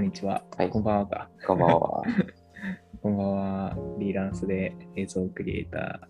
[0.00, 0.42] こんにちは。
[0.56, 1.28] はいこんばんはか。
[1.46, 2.02] こんばんは。
[3.02, 3.74] こんばんは。
[3.74, 6.08] フリーランスで映像クリエイタ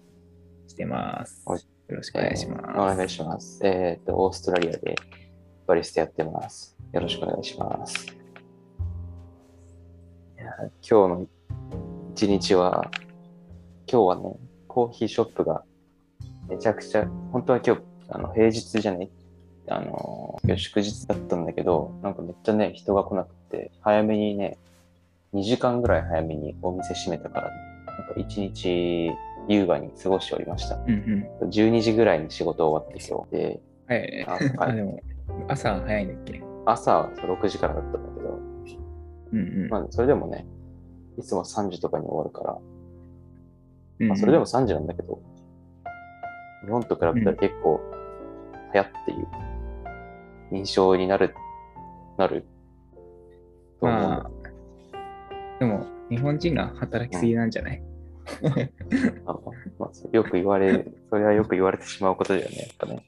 [0.69, 1.43] ーしてます。
[1.45, 2.62] はいよろしくお願いします。
[2.62, 3.66] えーお願いします。
[3.66, 4.95] えっ、と、オーストラリアで
[5.66, 6.79] バリスタやってます。
[6.93, 8.07] よろしくお願いします。
[10.38, 10.52] 今
[10.82, 11.27] 日の
[12.12, 12.88] 一日は、
[13.91, 14.36] 今日はね、
[14.68, 15.64] コーヒーショップが
[16.48, 19.11] めちゃくちゃ、本当は今日、あの平日じゃない、
[19.71, 24.59] あの、今日祝日だったんだけど、なんかめっちゃね、人が来なくて、早めにね、
[25.33, 27.51] 2時間ぐらい早めにお店閉めたから、
[27.87, 29.10] なんか一日
[29.48, 30.74] 優雅に過ごしておりました。
[30.77, 31.48] うんうん。
[31.48, 34.27] 12時ぐらいに仕事終わって今日で、早いね。
[34.29, 35.01] ああ、はいでも、
[35.48, 36.43] 朝早いんだっけ？
[36.66, 38.38] 朝はそう6時からだったんだけど、
[39.32, 39.68] うんうん。
[39.68, 40.46] まあそれでもね、
[41.16, 42.59] いつも3時とかに終わるから、
[44.01, 45.21] うんうんまあそれでも3時なんだけど、
[46.65, 47.80] 日本と比べたら結構
[48.73, 49.27] 早っていう
[50.52, 51.34] 印象になる、
[52.18, 52.45] なる？
[53.80, 54.30] と思うまあ、
[55.59, 57.82] でも、日本人が働きすぎなんじゃない、
[59.26, 59.38] あ
[59.79, 63.04] まあ、よく言われ、それはよく言われてしまうことだよね、やっぱね。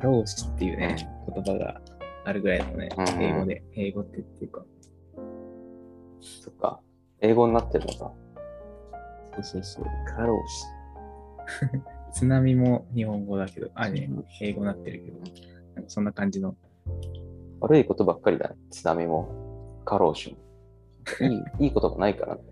[0.00, 0.96] 労使っていうね、
[1.32, 1.80] 言葉が
[2.24, 4.64] あるぐらいのね、うん英語で、英語ってっていうか、
[6.20, 6.80] そっか。
[7.20, 8.12] 英語になってるのか。
[9.34, 9.84] そうそうそう。
[10.06, 11.80] 過労死。
[12.14, 14.08] 津波も日本語だけど、あ、ね、
[14.40, 15.18] 英語になってるけど、
[15.74, 16.54] なんかそんな感じの、
[17.60, 18.56] 悪いことばっかりだね。
[18.70, 20.36] 津波も、過労死も。
[21.28, 22.42] いい、 いいことがないからね。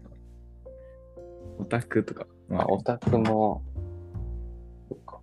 [1.59, 3.63] オタクとか、ままあ、オタクも、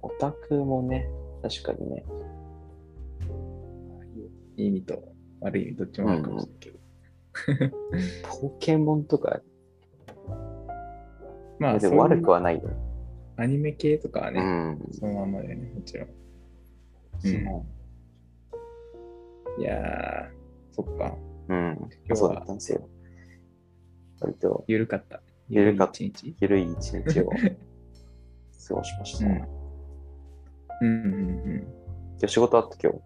[0.02, 1.10] オタクもね、
[1.42, 2.06] 確かにね、
[4.56, 5.04] いい意味と
[5.42, 6.80] 悪い意味どっちもあるかもしれないけど。
[8.42, 9.42] ポケモンとか、
[11.60, 12.70] まあ、でも悪くはないよ。
[13.40, 14.94] アニメ系とかはね、うん。
[14.94, 16.08] そのまんまだよね、もちろん。
[17.22, 17.28] そ
[19.60, 21.16] いやー、そっか、
[21.48, 21.54] う。
[21.54, 21.72] うん。
[21.78, 22.90] 今日はそうだったんですよ。
[24.20, 25.22] 割と、ゆるかった。
[25.48, 26.36] ゆるかった一日。
[26.40, 27.30] ゆるい一日を
[28.68, 29.26] 過ごしました。
[29.26, 29.46] うん今
[30.82, 31.10] うんう
[31.56, 31.68] ん
[32.22, 33.02] 日仕事あった今日。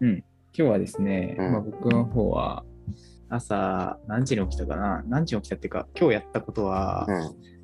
[0.00, 0.16] うん。
[0.18, 0.24] 今
[0.54, 2.64] 日はですね、うんまあ、僕の方は、
[3.28, 5.04] 朝何時に起きたかな？
[5.06, 7.57] 何時に起きたっていうか、今日やったことは、うん。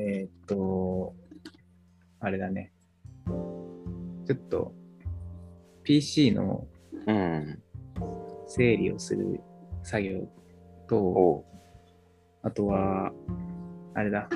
[0.00, 1.16] えーっと、
[2.20, 2.72] あれだね。
[3.26, 4.72] ちょっと、
[5.82, 6.68] PC の
[7.06, 7.60] うん。
[8.46, 9.40] 整理をする
[9.82, 10.28] 作業
[10.86, 11.44] と、おう。
[12.42, 13.12] あとは、
[13.94, 14.28] あれだ。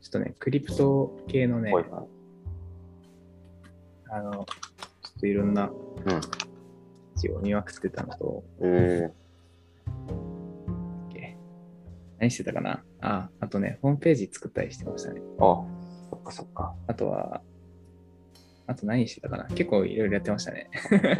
[0.00, 1.70] ちょっとね、クリプト系のね、
[4.10, 4.46] あの、ちょっ
[5.20, 6.20] といろんなうん
[7.16, 8.64] 記事を見まくってたのと、い。
[8.64, 9.12] え
[11.14, 11.36] え
[12.18, 12.82] 何してたかな？
[13.00, 15.20] あ、あとね、ホームページ作ったりしてましたね。
[15.20, 15.64] ー、あ、
[16.10, 16.74] そっかそっか。
[16.86, 17.42] あとは、
[18.66, 20.68] あと何してたかな結構いろいろやってましたね。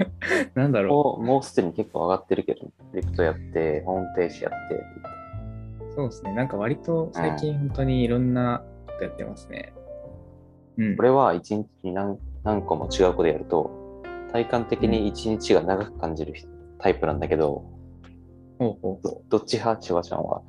[0.54, 5.92] なんだろもう、もうすでに結構上がってるけど、クリプトやって、ホームページやって、う。
[5.94, 6.34] そうですね。
[6.34, 9.72] なんか割と最近本当にいろんなことやってますね。
[10.76, 11.02] うんこ。
[11.02, 14.02] れは一日に何何個も違うことやると、
[14.32, 16.34] 体感的に一日が長く感じる
[16.78, 17.64] タイプなんだけど、
[18.58, 19.02] ほうほうほう。
[19.02, 19.80] どどっち派？
[19.80, 20.42] 千葉ちゃんは。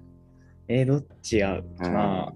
[0.71, 2.31] えー、どっち合うかな、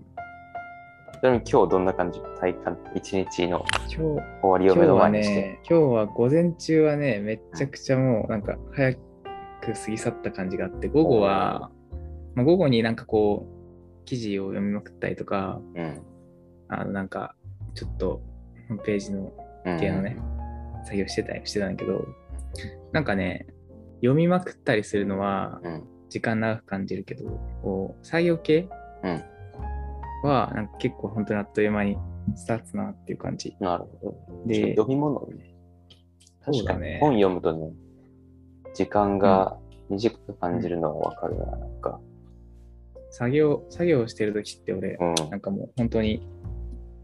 [1.14, 2.20] ちなみに今日どんな感じ？
[2.40, 5.36] 体感、一日の今日、終わりを目の今日は前にして。
[5.36, 9.00] ね、今日は午前中はね、めっちゃくちゃもうなんか早く
[9.62, 11.70] 過ぎ去った感じがあって、午後は、
[12.34, 13.46] まあ、午後になんかこ
[14.02, 16.02] う、記事を読みまくったりとか、うん。
[16.70, 17.36] あのなんか
[17.76, 18.24] ちょっと
[18.68, 19.32] ホームページの
[19.64, 20.18] うん系のね、
[20.86, 22.04] 作業してたりしてたんだけど、
[22.94, 23.46] なんかね、
[23.98, 25.88] 読みまくったりするのはうん。
[26.14, 27.24] 時間長く感じるけど、
[27.64, 28.70] こう作業系
[29.04, 29.24] うん
[30.22, 31.98] はなんか結構本当にあっという間に
[32.36, 33.56] スタートなっていう感じ。
[33.60, 34.46] なるほど。
[34.46, 35.56] で読み物をね。
[36.46, 37.72] 確かに、ね本読むとね、
[38.76, 39.58] 時間が
[39.90, 42.00] 短く感じるのはわかるな、なんか。
[43.10, 45.30] 作業、作業してる時って俺、うん。
[45.32, 46.22] なんかもう本当に、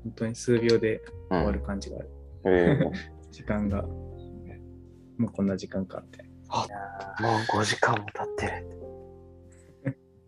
[0.04, 1.02] 本当に数秒で
[1.32, 2.10] うん終わる感じがある。
[2.46, 2.92] えー
[3.32, 3.82] 時間が、
[5.18, 6.32] もうこんな時間かみたいな。
[6.50, 6.68] あ
[7.22, 8.79] もう5時間も経ってる。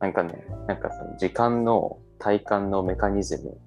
[0.02, 3.58] なんかね、なんかその時間の体感のメカニズム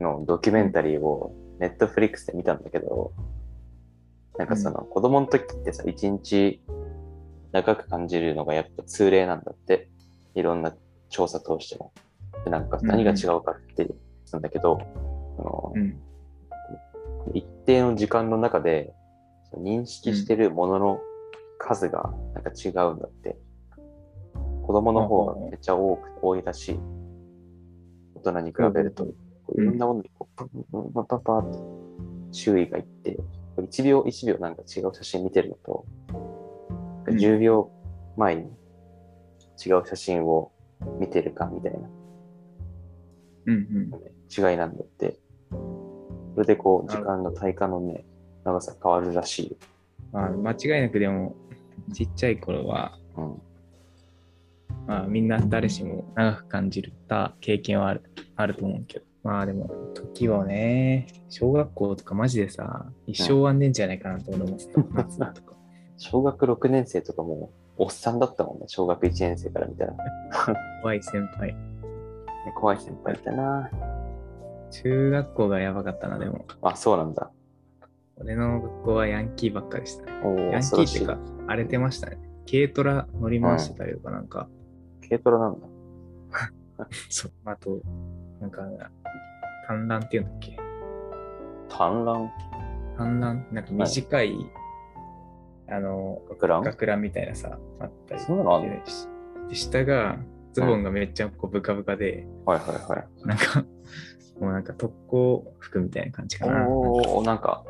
[0.00, 3.12] のドキュメンタリーをネットフリックスで見たんだけど、
[4.38, 6.60] なんかその子供の時ってさ、一日
[7.52, 9.88] 長く感じるのがやっぱ通例なんだって。
[10.34, 10.74] いろんな
[11.10, 11.92] 調査通しても。
[12.44, 13.90] で、なんか何が違うかって言っ
[14.30, 14.78] たんだけど、
[15.36, 16.00] そのうん。
[17.34, 18.92] 一定の時間の中で
[19.56, 21.00] 認識してるものの
[21.58, 23.36] 数がなんか違うんだって。
[24.62, 26.80] 子供の方がめっちゃ多く多いらしい。
[28.14, 29.08] 大人に比べると、い
[29.56, 31.82] ろんなものにこうパンパンパンパンパンと
[32.30, 33.18] 注意がいって、
[33.56, 35.84] 1秒1秒なんか違う写真見てるのと、
[36.16, 36.22] うん
[37.04, 37.68] 10秒
[38.16, 38.42] 前に
[39.66, 40.52] 違う写真を
[41.00, 41.78] 見てるかみたいな
[43.46, 44.50] うんうん。
[44.50, 45.16] 違いなんだって。
[46.34, 48.04] それでこう、時間の体感のね、
[48.44, 49.56] 長さ変わるらしい
[50.12, 51.34] あ、間違いなくでも、
[51.92, 53.42] ちっちゃい頃は、うん。
[54.86, 58.02] まあ、みんな誰しも長く感じた経験はある
[58.36, 59.04] あると思うけど。
[59.22, 64.82] まあでも、時はね、小学校とかマジでさ、一生終わんねえんじゃないかなと思ってた。
[64.94, 65.54] 夏とか。
[65.96, 69.94] 小学6年生とかもう、おっさんだったもんね、小学1年生から見たら。
[70.82, 71.54] 怖い先輩。
[72.56, 73.70] 怖い先輩いたな
[74.72, 76.44] 中学校がやばかったな、でも。
[76.60, 77.30] あ、そうなんだ。
[78.16, 80.12] 俺の学校はヤンキーばっかでしたね。
[80.50, 82.18] ヤンキーっていうか、荒れてましたね。
[82.50, 84.48] 軽トラ乗り回してたりとか、なんか、
[85.18, 85.66] 軽トラなんだ。
[87.10, 87.32] そう。
[87.44, 87.80] あと、
[88.40, 88.62] なんか、
[89.66, 90.56] 単乱っていうんだっけ？
[91.68, 92.30] 単乱？
[92.96, 93.46] 単乱？
[93.52, 94.34] なんか短い、
[95.68, 96.62] あの、学ラン？
[96.62, 98.82] 学ランみたいなさ、あったりそんなので
[99.48, 100.18] で下が、
[100.52, 103.26] ズボンがめっちゃこうブカブカで、はいはいはい。
[103.26, 103.64] なんか、
[104.40, 106.66] もうなんか特攻服みたいな感じかな。
[106.68, 107.64] おお、なんか、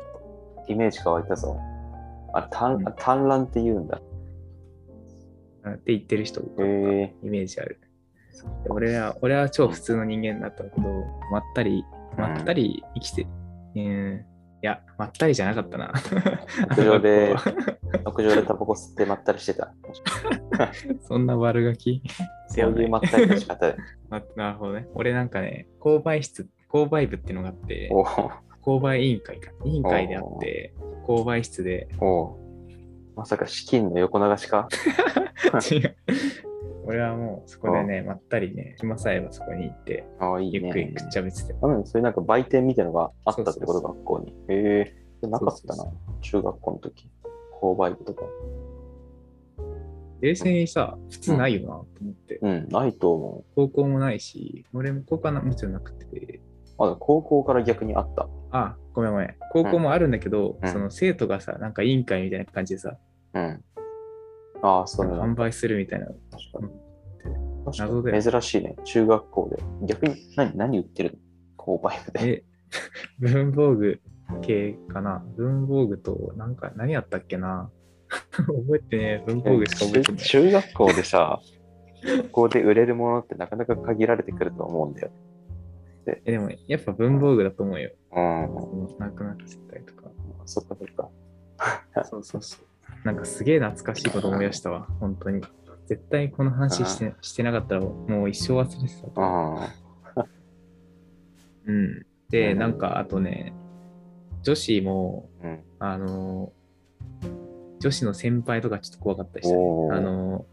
[0.67, 1.57] イメージが湧いたぞ。
[2.33, 4.01] あ、単単乱って言うんだ。
[5.71, 7.79] って言ってる人がへえイメージある。
[8.63, 10.81] で俺は、俺は超普通の人間だったけど、
[11.31, 11.83] まったり、
[12.17, 13.27] まったり生きて、
[13.75, 14.25] うん、
[14.63, 15.91] いや、まったりじゃなかったな。
[16.71, 17.35] 屋上で
[18.05, 19.73] 屋上でタバコ吸ってまったりしてた。
[21.03, 22.01] そんな悪ガキ
[22.47, 23.77] そういうまったりの仕方で。
[24.09, 24.87] まなるほどね。
[24.93, 28.03] 俺なんかね、購買室、購買部っていうのがあって、お
[28.61, 29.51] 購買委員会か。
[29.65, 30.73] 委員会であって、
[31.05, 31.89] 購買室で、
[33.15, 34.67] まさか資金の横流しか？
[35.71, 35.95] 違う。
[36.85, 40.59] 俺はもうそこでね、まったりね、暇さえばそこに行って、ああ、いいね。
[40.63, 41.53] ゆっくりくっちゃべってて。
[41.61, 44.31] うん、そういうなんか売店みたいなのがあったってこと、学校に。
[44.31, 45.85] へえそれなかったな。
[46.21, 47.09] 中学校の時。
[47.61, 48.23] 購買部とか。
[50.19, 52.39] 冷静にさ、普通ないよなと思って。
[52.41, 56.41] うん、ないと思高校もないし、俺も高校はもちろんなくて、
[56.79, 56.85] う。
[56.85, 58.27] あ、高校から逆にあった。
[58.51, 59.35] あ、ごめんごめん。
[59.51, 62.95] 高校もあるんだけど、うんその生徒がさ、なんか委員会みたいな感じでさ、
[63.33, 63.63] うん。
[64.61, 65.07] ああ、そう。
[65.07, 66.05] 販売するみたいな。
[66.05, 66.71] 確かに。
[67.65, 68.75] 謎珍しいね。
[68.83, 69.63] 中学校で。
[69.87, 71.17] 逆に何、何売ってるの？
[71.57, 72.29] 購買部で。
[72.29, 72.43] え、
[73.19, 74.01] 文房具
[74.41, 77.71] 系かな文房具と、なんか何やったっけな
[78.09, 80.21] 覚えてねえ、文房具しか覚えてない。
[80.21, 81.39] 中学校でさ、
[82.05, 85.11] 学校で売れるものってなかなか限られてくると思うんだよ。
[86.05, 87.91] えでも、やっぱ文房具だと思うよ。
[88.11, 88.97] うん。
[88.99, 90.09] なくなってたりとか。
[90.45, 91.09] そっかそっか。
[92.05, 92.65] そうそうそう。
[93.05, 95.41] なんかすげえ懐かしいこと思い出したわ、本当に。
[95.87, 99.21] 絶対この話してしてなかったらもう一生忘れてた。
[99.21, 99.69] あ
[101.65, 102.05] うん。
[102.29, 103.53] で、うんなんかあとね、
[104.41, 105.47] 女子も、あ。
[105.47, 105.59] うん。
[105.79, 106.53] あの、
[107.79, 109.61] 女子の先輩とかちょっと怖かったりした、ね
[109.91, 110.45] あの、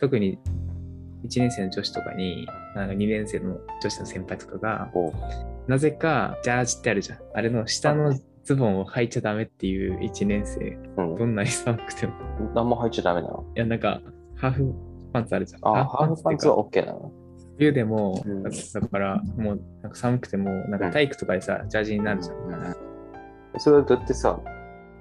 [0.00, 0.38] 特に
[1.24, 4.90] 1年生の女子とかに、なんか2年生の女子の先輩とかが、
[5.66, 7.18] なぜかジャージってあるじゃん。
[7.34, 10.78] あれの下のズボンを履いちゃダメっていう1年生。
[10.98, 11.16] うん。
[11.16, 12.12] どんなに寒くても。
[12.54, 13.44] 何も入っちゃダメなの？
[13.56, 14.02] いや、なんか、
[14.36, 14.74] ハーフ
[15.12, 15.60] パンツあるじゃん。
[15.66, 17.10] あ、ハーフパンツは OK かなの？
[17.56, 22.36] 冬でも、うんだから、もう、なんか寒くても、なんか体育とかでさ、ジャージになるじゃん。
[22.36, 22.76] うん
[23.56, 24.40] それはどうやってさ、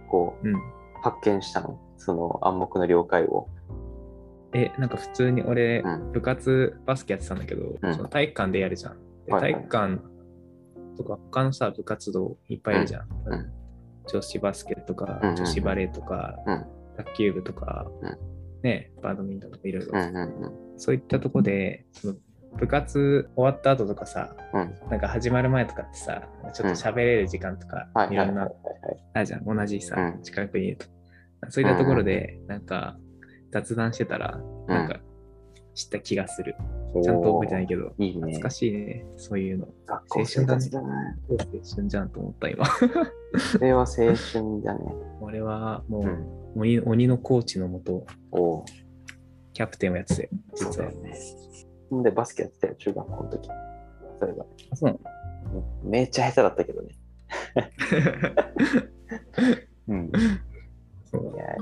[0.08, 0.56] こう、うん。
[1.02, 1.80] 発見したの？
[1.98, 3.50] その暗黙の了解を。
[4.54, 6.12] え、なんか普通に俺、うん。
[6.12, 7.96] 部活バスケやってたんだけど、うん。
[7.96, 8.98] その体育館でやるじゃん。
[9.30, 10.00] 体育館
[10.98, 13.08] とか他のさ、部活動いっぱいいるじゃん。
[13.26, 13.34] うん。
[13.34, 13.52] うん。
[14.08, 16.66] 女子バスケとか、女子バレーとか、うん。
[16.98, 18.18] 卓球部とか、うん。
[18.62, 19.92] ね、バドミントンとかいろいろ。
[20.78, 22.16] そういったとこで、その
[22.58, 24.36] 部活終わった後とかさ。
[24.90, 28.50] なんか始まる前とかってさ、ちょっと喋れる時間とか、はいろんな、
[29.14, 30.22] あるじゃん、同じさ、うん。
[30.22, 30.86] 近くにいると。
[31.50, 32.98] そういったところで、なんか、
[33.54, 35.00] 雑談してたら、なんか、
[35.76, 36.56] 知った気がする。
[37.04, 38.50] ちゃんと覚えてないけど、いいね懐か。
[38.50, 39.68] しいね、そういうの。
[39.86, 40.88] 学校生活だね。
[41.30, 41.38] 青
[41.76, 42.66] 春じゃんと思った、今。
[43.52, 44.16] それは青春
[44.64, 44.86] だね。
[45.22, 46.44] 俺はもう、うん。
[46.56, 48.06] 鬼鬼のコーチのもと、
[49.54, 50.92] キャプテンをやってて、実は。
[50.92, 51.14] ね。
[51.94, 53.50] んで、バスケやってたよ、中学校の時。
[54.20, 54.46] そういえば。
[54.72, 54.98] あそうな
[55.54, 55.64] の？
[55.84, 56.96] めっちゃ下手だったけどね。
[59.88, 60.12] うん。
[61.06, 61.56] そういや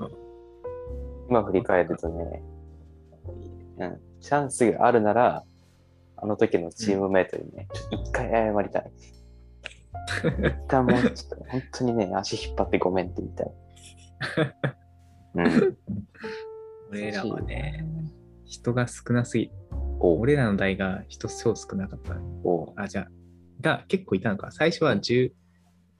[1.31, 2.43] 今振り返るとね、
[3.77, 5.45] うん、チャンスがあるなら、
[6.17, 8.91] あの時のチームメイトにね、ちょっと一回謝りたい。
[10.45, 13.51] 一旦もうちょっと、本当にね、足引っ張ってごめんって言いたい。
[15.35, 15.77] うん。
[16.91, 17.85] 俺らはね、
[18.43, 19.51] 人が少なすぎ、
[20.01, 22.17] 俺らの代が人超少なかった。
[22.75, 23.07] あ、じゃあ、
[23.61, 24.51] が結構いたのか。
[24.51, 25.31] 最初は10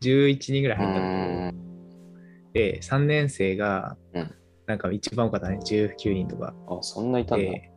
[0.01, 1.57] 11人ぐらい入った
[2.51, 4.35] で、3年生がうん、
[4.68, 6.53] なんか一番多かったね、19人とか。
[6.68, 7.46] あ、そんないたんだ。
[7.46, 7.72] で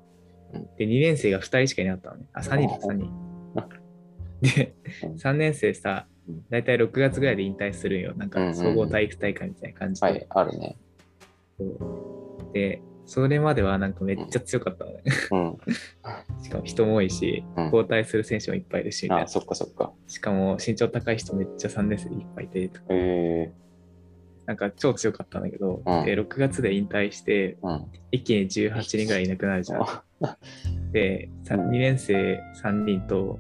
[0.55, 2.27] うん、で、2年生が2人しかいなかったのね。
[2.33, 3.11] あ、3人だ、あ3人
[3.57, 3.69] あ。
[4.41, 8.15] で、うん3年生さうん、だいたい6月ぐらいで引退するんよ。
[8.17, 10.07] なんうんうんうんか総合体育大会みたいな感じで。
[10.07, 10.77] はい、あるね。
[12.53, 15.03] で、それまではなんかめっちゃ強かったのね。
[15.31, 15.59] うん。
[16.43, 19.93] しかも人も多いし、うん交代する選手もいっぱいいるし、あ、そっかそっか。
[20.07, 23.53] しかも身長高い人めっちゃ3年生でいっぱいいて、え
[24.47, 27.87] なんか超強かったんだけど、うんで6月で引退して、ー、うん。
[28.13, 29.83] 一気に18人ぐらいいなくなるじゃん。
[29.83, 30.05] あ
[30.93, 33.39] で、さ2年生3人と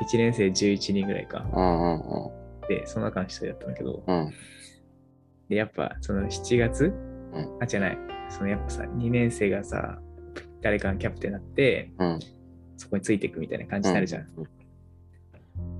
[0.00, 1.46] 1年生11人ぐらいか。
[1.52, 2.68] うんうんうん。
[2.68, 4.32] で、その中の一人だったんだけど、うん。
[5.48, 6.94] で、やっぱその7月、ん
[7.60, 7.98] あ、じゃない、
[8.28, 9.98] そのやっぱさ、2年生がさ、
[10.62, 12.18] 誰かがキャプテンになって、うん。
[12.76, 14.28] そこについていくみたいな感じになるじゃん。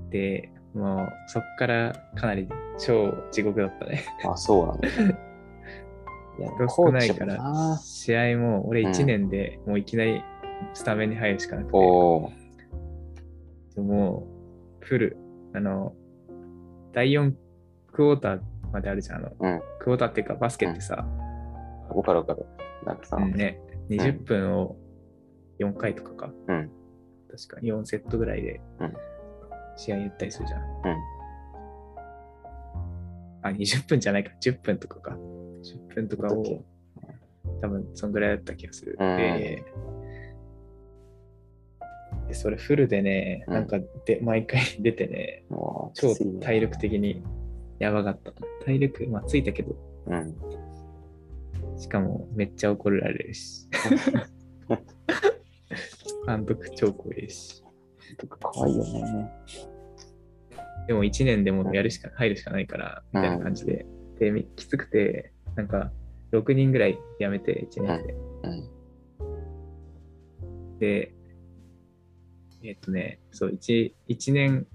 [0.09, 2.47] で、もうそっからかなり
[2.77, 4.05] 超地獄だったね。
[4.25, 4.87] あ、そうなんだ。
[6.39, 10.23] いや人少ないからな、試合も俺うん1年でもういきなり
[10.73, 14.27] スタメンに入るしかなくて、おーでも
[14.81, 15.17] うフル、
[15.53, 15.93] あの、
[16.93, 17.33] 第4
[17.91, 19.17] クォーターまであるじゃん。
[19.17, 21.07] あの、うんクォーターっていうかバスケってさ、
[21.89, 22.45] わかるわかる。
[22.85, 23.59] なんかさ、うんね、
[23.89, 24.75] 20分を
[25.59, 26.31] 4回とかか。
[26.47, 26.71] うん
[27.29, 28.93] 確か4セットぐらいでうん
[29.77, 30.61] 試合やったりするじゃん。
[30.61, 31.17] うん
[33.43, 35.11] あ、20分じゃないか、10分とかか。
[35.11, 36.63] 10分とかを
[37.61, 38.97] 多分そんぐらいだった気がする。
[38.99, 39.63] うんで、
[42.27, 45.43] でそれフルでね、うんなんかで毎回出てね、
[45.93, 47.23] 超体力的に
[47.79, 48.31] やばかった。
[48.65, 49.75] 体力、まあついたけど、
[50.07, 50.35] うん。
[51.77, 53.67] しかもめっちゃ怒られるし。
[56.27, 57.63] 監督超怖いし。
[58.17, 59.29] とか怖いよね。
[60.87, 63.85] でも1年でもやるしか、入るしかないから、みたいな感じで。
[64.19, 65.91] で、みきつくて、なんか
[66.31, 68.03] 6人ぐらい辞めて、1年
[68.43, 68.49] 生。
[68.49, 68.53] う
[70.75, 70.79] ん。
[70.79, 71.13] で、
[72.63, 74.67] えっとね、そう、1, 1年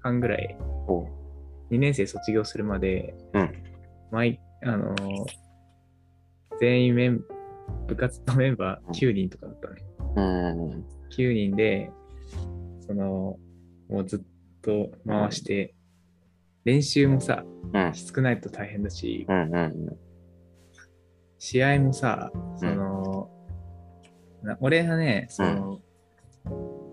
[0.00, 0.56] 半ぐらい、
[0.88, 1.06] おう
[1.70, 3.52] 2年生卒業するまで、うん
[4.10, 5.24] 毎、あのー
[6.60, 7.24] 全員メン、
[7.86, 9.82] 部活のメンバー9人とかだったね。
[10.16, 10.84] うん。
[11.10, 11.90] 9人で、
[12.86, 13.38] その、
[13.88, 14.20] もうずっ
[14.62, 15.74] と回して、
[16.64, 17.92] 練習もさ、うん。
[17.94, 19.54] 少ないと大変だし、うん。
[19.54, 19.98] うん。
[21.38, 23.30] 試合もさ、その、
[24.42, 25.80] な俺はね、その、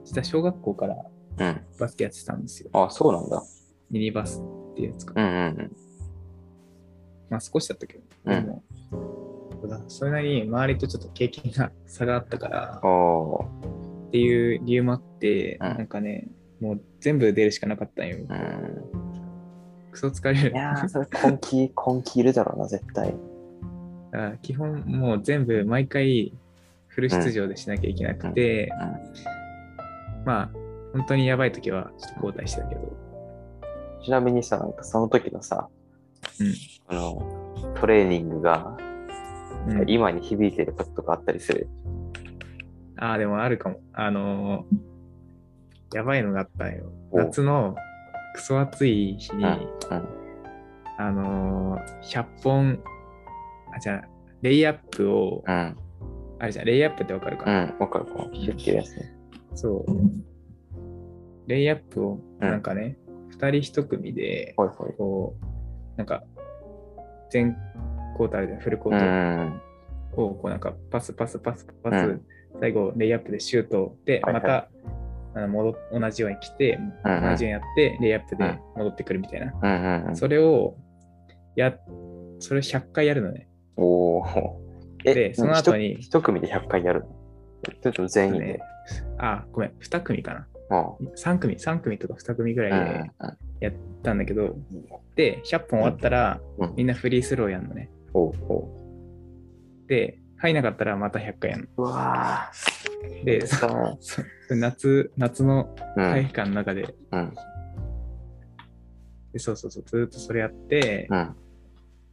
[0.04, 0.96] 実は小学校から
[1.40, 1.62] うん。
[1.80, 2.70] バスケやってたんですよ。
[2.74, 3.44] あ、そうなんだ。
[3.92, 5.14] ミニバスっていうやつか。
[5.16, 5.26] うん。
[5.26, 5.72] うん。
[7.30, 8.64] まあ少しだったけど、うんでも、
[9.88, 12.80] それなりに周りとちょっと経験が差があったから
[14.08, 16.28] っていう理由もあって、うんなんかね、
[16.60, 18.18] もう全部出るしかなかったんよ。
[18.18, 18.28] うん。
[19.92, 20.52] クソ疲れる。
[20.52, 23.14] いやー、それ根気、 根気いるだろうな、絶対。
[24.12, 26.34] だから基本もう全部毎回
[26.88, 28.72] フル出場でしなきゃいけなくて、
[30.26, 30.50] まあ
[30.94, 32.82] 本当にやばい時はちょっと交代してたけど、
[34.04, 35.68] ちなみにさ、なんかその時のさ、
[36.40, 36.48] うん
[36.88, 38.78] あの、トレーニングが
[39.68, 41.68] うん今に響いてることとかあったりする？
[42.98, 43.80] ああ、でもあるかも。
[43.94, 44.88] あのー
[45.96, 46.92] やばいのがあったんよ。
[47.12, 47.74] お夏の
[48.36, 49.52] クソ暑い日に、うん。
[49.52, 49.62] うん。
[50.98, 52.80] あのー100本、
[53.76, 54.08] あ、じゃあ、
[54.42, 55.76] レイアップを、うん。
[56.40, 57.46] あれじゃん、レイアップってわかるか？
[57.46, 57.80] な、うん。
[57.80, 58.30] わかるかも。
[58.34, 59.16] ヒュッていうやつね。
[59.56, 59.92] そう。
[61.48, 62.98] レイアップを、うんなんかね、
[63.30, 64.94] 二人一組で、ほいほい。
[64.98, 66.24] こう、なんか、
[67.32, 67.56] 全
[68.18, 69.62] コートあるじゃん、フルコうーん。
[70.14, 72.22] トを、こうなんか、パスパスパスパス、うん
[72.60, 74.70] 最後、レイアップでシュートで、はいはいまた、
[75.36, 80.16] あの戻同じように来て、同じようにやって、レイアップで戻ってくるみたいな。
[80.16, 80.76] それを、
[81.56, 81.78] や、
[82.40, 83.48] それを100回やるのね。
[83.76, 84.62] おお。
[85.06, 87.08] え、でその後に一一組で100回やるの？
[87.82, 88.60] ちょっと全員でね。
[89.20, 90.48] あ、ごめん、2組かな。
[91.00, 91.08] うん。
[91.10, 93.38] 3組、3組とか2組ぐらいでうん。
[93.60, 93.74] やっ
[94.04, 94.56] たんだけど、
[95.16, 96.74] で、100本終わったら、うん。
[96.76, 97.90] みんなフリースローやんのね。
[99.88, 101.58] で、入んなかったらまた100回や。
[101.78, 102.52] うわ
[103.24, 103.42] で、
[104.50, 106.04] 夏、夏のうん。
[106.04, 107.34] 体育館の中で、うん。
[109.34, 111.36] でそうそうそう、ずーっとそれやって、うん。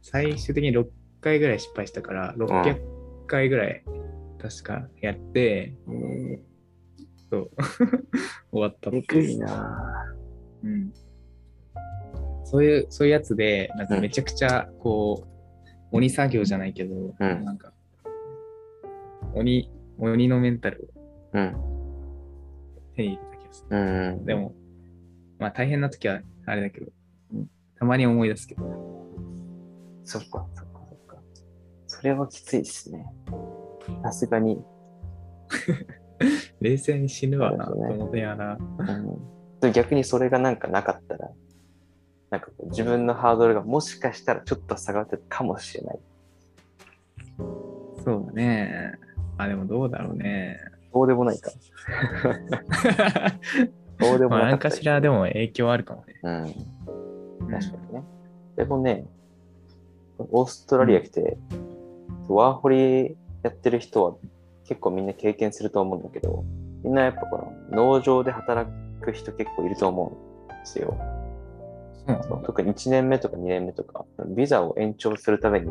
[0.01, 0.87] 最終的に6
[1.21, 2.79] 回ぐらい失敗したから、600
[3.27, 3.83] 回ぐらい
[4.37, 6.39] 確かやって、え
[7.29, 7.51] そう、
[8.51, 10.15] 終わったっー、えていうぐいな
[10.63, 10.93] うん。
[12.43, 15.27] そういう、そういうやつで、なんかめちゃくちゃ、こ
[15.91, 17.73] う、鬼作業じゃないけど、うんなんか、
[19.35, 20.89] 鬼、鬼のメンタル
[21.33, 21.37] を。
[22.95, 24.19] 手に入れた気がすうん。
[24.19, 24.25] る。
[24.25, 24.55] でも、
[25.39, 26.91] まあ大変な時はあれだけど、
[27.77, 28.63] たまに思い出すけど。
[30.03, 31.17] そっか、そっか、そっか。
[31.87, 33.05] それはきついですね。
[34.03, 34.63] さすがに。
[36.61, 38.57] 冷静に死ぬわな、ねと思ってやな。
[38.79, 41.31] うんで逆にそれがなんかなかったら、
[42.29, 45.99] なんか自分のハードルがもしかしたらちょっと下がってたかもしれない。
[48.03, 48.93] そうだね。
[49.37, 50.59] あ、でもどうだろうね。
[50.93, 51.51] そうでもないか。
[53.99, 56.13] そうでもまあ、なかった何かしらでも影響あるかもね。
[56.23, 56.43] うん。
[56.43, 56.51] うん
[57.51, 58.03] 確かにね。
[58.55, 59.05] でもね、
[60.17, 61.37] オーストラリア来て、
[62.27, 64.15] ワーホリやってる人は
[64.67, 66.43] 結構みんな経験すると思うんだけど、
[66.83, 68.69] みんなやっぱこの農場で働
[69.01, 70.17] く人結構いると思
[70.49, 70.97] うんですよ。
[72.07, 75.67] う特に1年目とか2年目とか、ビザを延長するために、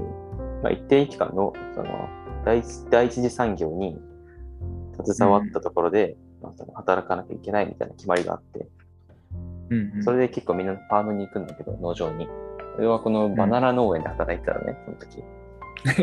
[0.63, 2.09] まあ、一定期間のその
[2.45, 3.99] 第一第一次産業に
[5.03, 8.69] 携わったところで、まあ、その働かなきゃいけないみたいな決まりがあって、
[9.71, 12.29] うんうん、それで結構みんなファームに行くんだけど、農場に。
[12.77, 15.23] 俺はこのバナナ農園で働いてたらね、その時。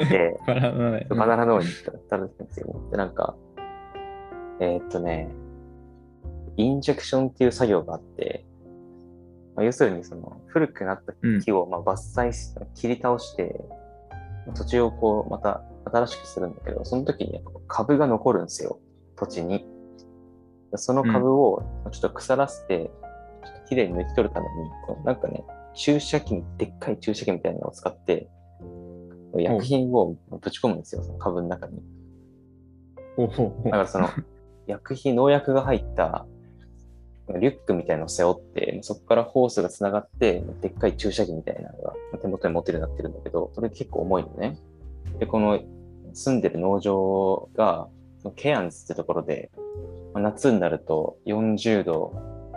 [0.10, 2.75] で、 バナナねバナナ農園に働いてたんですよ。
[2.91, 3.36] で、なんか、
[4.60, 5.29] えーっとね、
[6.57, 8.45] インジェクションっていう作業があって、
[9.55, 13.60] まあ、要するにその古くなった木をまあ伐採し、切り倒して、
[14.55, 18.79] 土地をこうまた新しくするんだけど、その時に株が残るんですよ、
[19.15, 19.65] 土地に。
[20.75, 22.91] その株をちょっと腐らせて、
[23.43, 24.51] ちょっときれいに抜き取るために、
[24.88, 28.29] こうなんかね、注射器に、でっかい注射器みたいなのを使って、
[29.35, 31.81] 薬品をぶち込むんですよ、その株の中に。
[33.65, 34.09] だからその、
[34.67, 36.25] 薬品、農薬が入った
[37.39, 44.57] リュックみたいなのを背負って、そこからホースがつながって、でっかい注射器みたいなのが手元に持ってるようになってるんだけど、それ結構重いのね。
[45.21, 45.59] で、この
[46.13, 47.87] 住んでる農場が、
[48.35, 49.51] ケアンズってところで、
[50.15, 52.11] ま夏になると40度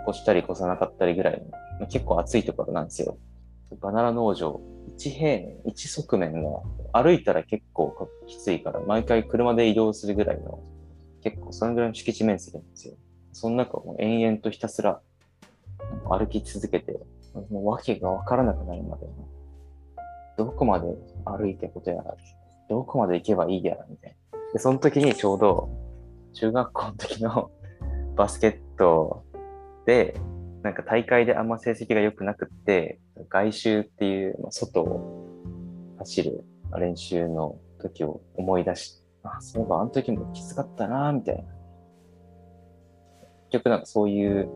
[0.08, 3.18] 越したり越さなかったりぐらいの、ま結構暑いところなんですよ。
[3.82, 4.62] バナナ農場、
[4.96, 6.62] 1平面、1側面が
[6.94, 10.58] 歩いたら結構きついから、毎回車で移動するぐらいの、
[11.22, 12.94] 結構そのぐらいの敷地面積なんですよ。
[13.32, 15.02] その中をも延々とひたすら
[16.08, 16.98] 歩き続けて、
[17.50, 19.06] もう訳がわからなくなるまで、
[20.38, 20.86] どこまで
[21.26, 22.16] 歩いてことやら、
[22.68, 24.38] どこまで行けばいいやら、みたいな。
[24.52, 25.68] で、その時にちょうど、
[26.32, 27.50] 中学校の時の
[28.16, 29.24] バスケット
[29.86, 30.16] で、
[30.62, 35.26] なんか大会であんま成績が良くなくって、外周っていう、まあ外を
[35.98, 36.44] 走る
[36.78, 41.42] 練習の時を思い出し、あ、そういえばあの時もきつかったな、みたいな。
[43.50, 44.48] 結局なんかそういう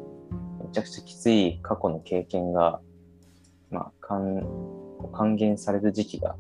[0.65, 2.81] めちゃくちゃきつい過去の経験が、
[3.71, 4.45] まあ、還
[5.13, 6.37] 還元される時期が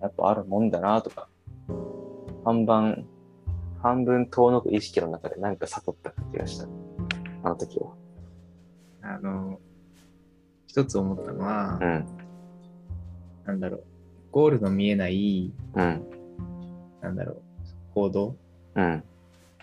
[0.00, 1.28] やっぱあるもんだなとか、
[2.44, 3.06] 半分、
[3.82, 6.66] 半分遠のく意識の中でなんか悟った気がした。
[7.42, 7.92] あの時は。
[9.02, 9.60] あの、
[10.66, 12.06] 一つ思ったのは、うん。
[13.46, 13.84] なんだろう、
[14.32, 16.06] ゴールの見えない、うん。
[17.00, 17.42] なんだろう、
[17.94, 18.36] 行動、
[18.74, 19.04] うん。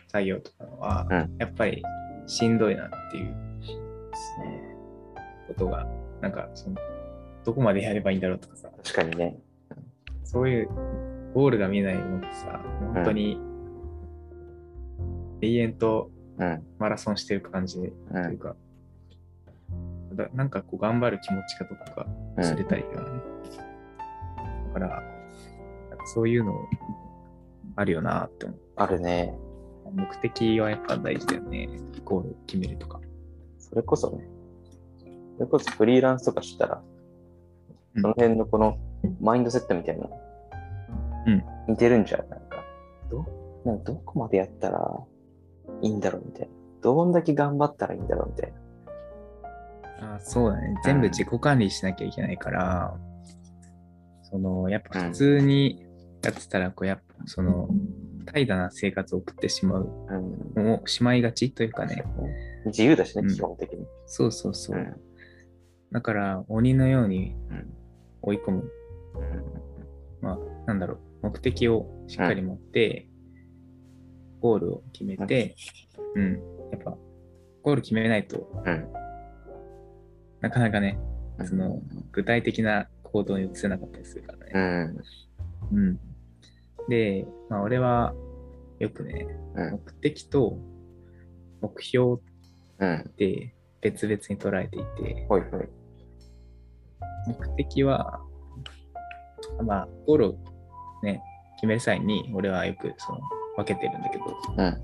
[0.08, 1.84] 作業とかのは、うんやっぱり
[2.28, 4.76] しんどいなっていうですね。
[5.48, 5.86] ことが、
[6.22, 6.78] なんかその、
[7.44, 9.38] どこまでやればいいんだろうとかさ、確かにね。
[10.24, 10.70] そういう
[11.34, 12.60] ゴールが見えないものってさ、
[12.94, 13.40] 本当に
[15.42, 16.64] 永遠とうん。
[16.80, 17.76] マラソンしてる感じ。
[17.76, 18.56] というんか、
[20.14, 22.08] だなんかこう頑張る気持ちがどこか
[22.38, 23.22] 忘れたりだよね。
[24.74, 25.04] だから、
[26.14, 26.54] そういうの
[27.76, 28.60] あるよなって思う。
[28.76, 29.38] あるね。
[29.92, 31.70] 目的はやっぱ大事だよね。
[32.04, 33.00] ゴールを決めるとか。
[33.60, 34.28] それこそね。
[35.38, 36.82] それこそフリーランスとかしたら、
[37.96, 38.80] うんその辺のこの
[39.20, 40.20] マインドセットみたいなの、
[41.28, 42.30] うん似てるんじゃん。
[42.30, 42.64] なんか、
[43.10, 43.26] ど、
[43.66, 45.00] なんかどこまでやったら
[45.82, 46.54] いいんだろうみたいな。
[46.82, 48.54] どんだけ頑張ったらいいんだろうみたい
[50.02, 50.16] な。
[50.16, 50.76] あそうだね。
[50.84, 52.98] 全部自己管理しなきゃいけないから、
[54.24, 55.86] その、やっぱ普通に
[56.22, 57.70] やってたら、こう、やっぱ、その、
[58.26, 59.90] 怠惰な生活を送ってしまう、
[60.56, 60.64] うん。
[60.66, 62.04] もうしまいがちというかね。
[62.66, 63.86] 自由だしね、うん基本的に。
[64.06, 64.78] そうそうそう。
[64.78, 64.94] ん。
[65.92, 67.74] だから、鬼のようにうん。
[68.22, 68.72] 追い込む。
[70.22, 73.08] まあ、なんだろう、目的をしっかり持って、
[74.42, 75.56] ゴールを決めて、
[76.16, 76.34] うん、
[76.72, 76.98] やっぱ、
[77.62, 78.88] ゴール決めないとうん。
[80.42, 81.00] なかなかね、
[81.38, 81.48] うん。
[81.48, 84.94] その具体的な行動に移せなかったりするからうね。
[85.74, 85.78] ん。
[85.78, 86.00] うん。
[86.90, 88.14] で、まあ、俺は
[88.80, 89.72] よくね、うん。
[89.72, 90.58] 目的と
[91.62, 92.22] 目標
[92.80, 92.96] うん。
[93.00, 95.28] って別々に捉えていて。
[97.28, 98.22] 目的は、
[99.64, 100.36] まあ、ゴールを
[101.04, 101.22] ね、
[101.56, 103.20] 決める際に、俺はよくその
[103.58, 104.26] 分けてるんだけど、
[104.58, 104.82] うん。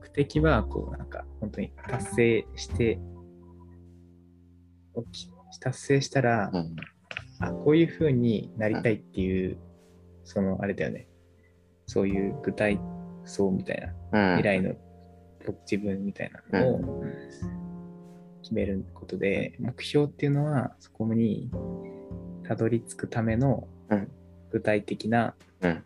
[0.00, 2.98] 目的は、こう、なんか、本当に達成して
[5.60, 6.76] 達成したら、うん。
[7.40, 9.58] あ、こういう風になりたいっていう、
[10.24, 11.08] その、あれだよね。
[11.86, 12.80] そういう具体
[13.24, 14.36] 像みたいな、うん。
[14.38, 14.74] 未来の
[15.46, 17.04] 僕自分みたいなのを
[18.42, 21.50] 決めることで、目標っていうのは、そこに
[22.50, 24.10] たどり着くためのうん
[24.50, 25.84] 具体的なうん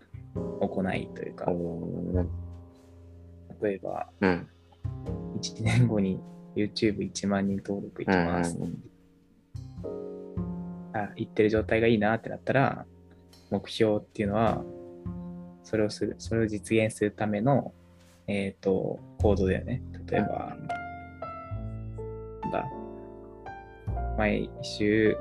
[0.61, 2.29] 行いというか、うん。
[3.62, 4.48] 例えば、うん。
[5.42, 6.18] 1年後に
[6.57, 8.59] YouTube1 万人登録いきます。
[10.94, 12.87] あ、言ってる状態がいいなってなったら、
[13.50, 14.64] 目標っていうのは、
[15.62, 17.74] それをする、それを実現するための、
[18.27, 19.83] えっ、と、行動だよね。
[20.11, 20.57] 例えば、
[22.42, 22.64] なんだ、
[24.16, 25.14] 毎週、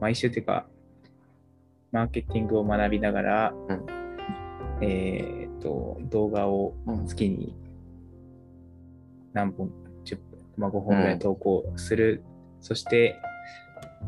[0.00, 0.66] 毎週っていうか、
[1.92, 3.86] マーケティングを学びながら、うん
[4.82, 7.06] えっ、と、動画をうん。
[7.06, 7.54] 月に
[9.32, 9.70] 何本、
[10.04, 10.22] 10分、
[10.56, 12.22] まあ、5本ぐらい投稿する。
[12.60, 13.16] そして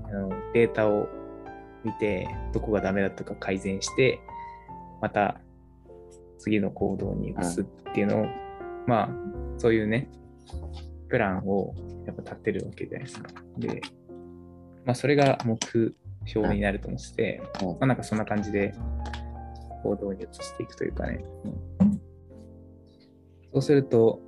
[0.04, 1.08] あの、データを
[1.84, 4.20] 見て、どこがダメだったか改善して、
[5.00, 5.40] また
[6.38, 8.26] 次の行動に移すっていうのを、
[8.86, 9.08] まあ、
[9.58, 10.08] そういうね、
[11.08, 11.74] プランを
[12.06, 13.28] やっぱ立てるわけじゃないですか。
[13.58, 13.80] で、
[14.84, 15.58] まあ、それが目
[16.26, 18.74] 標になると思ってて、うんまあ、なんかそんな感じで
[19.82, 21.24] 行動に移していくというかね。
[23.52, 24.20] そうすると、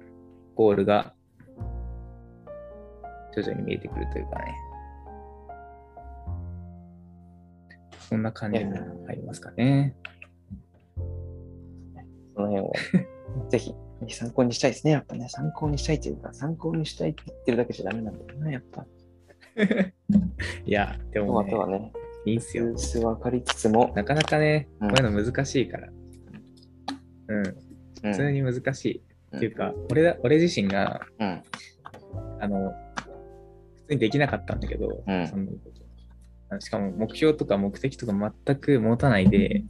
[0.55, 1.15] ゴールが
[3.35, 4.55] 徐々に見えてくるというかね。
[8.09, 8.65] そんな感じに
[9.07, 9.97] 入りますかね。
[12.37, 12.73] その辺を、
[13.49, 13.75] ぜひ、
[14.09, 14.93] 参考にしたいですね。
[14.93, 18.87] やっぱね、参考にしたいというか、参考にしたいって言ってるだけじゃダメなんだよな、やっぱ。
[20.67, 21.93] いや、でトもねマトはね、
[22.27, 22.77] いいんすよ。
[22.77, 25.89] 数分かりつつも、なかなかね、うんこういうの難しいから。
[27.29, 27.55] うん、うん
[28.03, 28.97] 普通に難しい。
[28.99, 31.43] うんっていうか、俺だ俺自身が、うん。
[32.39, 32.73] あの、
[33.75, 35.49] 普通にできなかったんだけど、うんその
[36.61, 39.65] しかも目標とか目的とか全く持たないで、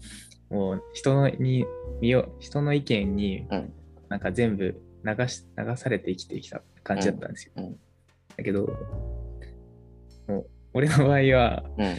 [0.51, 1.65] もう人のに
[2.01, 3.73] 身を人の意見にうん
[4.09, 7.73] なんか全部流し流されて生きてきた感じだったんですよ。
[8.37, 8.69] だけど、
[10.73, 11.97] 俺の場合は、うん。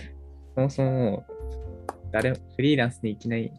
[0.56, 1.26] そもそも
[2.12, 3.58] 誰もフリーランスにいきなり、ま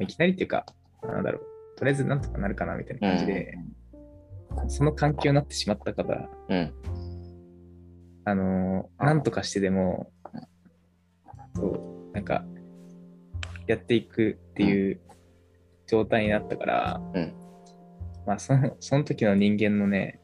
[0.00, 0.66] あいきなりっていうか、
[1.02, 3.54] なんだろう、とりあえずなんとかなるかなみたいな感じで、
[4.68, 6.72] その環境になってしまったから、うん。
[8.24, 10.10] あのなんとかしてでも、
[11.54, 12.44] そう、なんか、
[13.66, 15.00] やっていくっていう
[15.86, 17.34] 状態になったから、うん
[18.26, 20.20] まあ、その、その時の人間のね、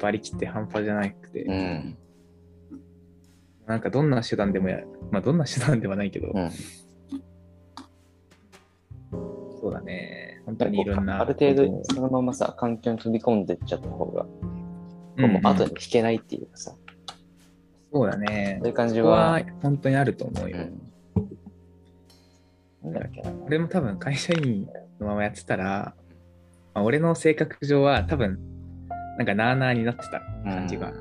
[0.00, 1.98] 馬力って半端じゃなくて、うん。
[3.66, 6.50] なんかどんな手段でもや、まあ、どんな手段ではないけど、うん。
[9.60, 14.22] そうだね、本当にいろんなある程度、そのままさ、環境に飛び込んでっちゃった方が、
[15.16, 16.74] うんうんもう後に引けないっていうかさ、
[17.92, 18.68] そうだねそう。
[18.68, 20.56] いう感じはは、本当にあると思うよ。
[22.82, 22.92] うん。
[22.92, 23.30] なんだっけな。
[23.46, 24.66] 俺も多分会社員
[24.98, 25.94] のままやってたら、
[26.74, 28.38] まあ、俺の性格上は多分、
[29.18, 30.92] なんかなあなあになってた感じが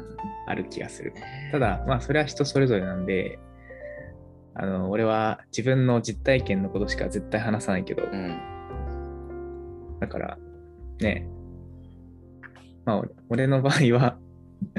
[0.48, 1.14] ある気がする。
[1.52, 3.40] ただ、まあそれは人それぞれなんで、
[4.54, 8.40] あの、俺は自分の実体験のことしか絶対話さないけど、うん。
[10.00, 10.38] だから、
[11.00, 11.28] ね、
[12.86, 14.18] まあ俺俺の場合は、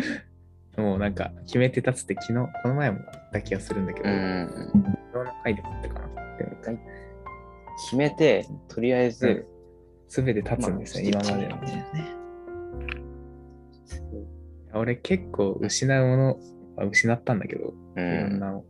[0.76, 4.48] もうなんか決めて立つって昨日、この前も言った気がするんだけど、うん。
[4.50, 6.36] 昨日の回でも言ったかな。
[6.36, 6.78] でも
[7.84, 9.46] 決めて、とりあえず、
[10.08, 12.21] すべて立つんですよ、まあ今までの。
[14.74, 16.38] 俺結構失うもの
[16.76, 18.40] は失ったんだけど、ういろんん。
[18.40, 18.64] なの。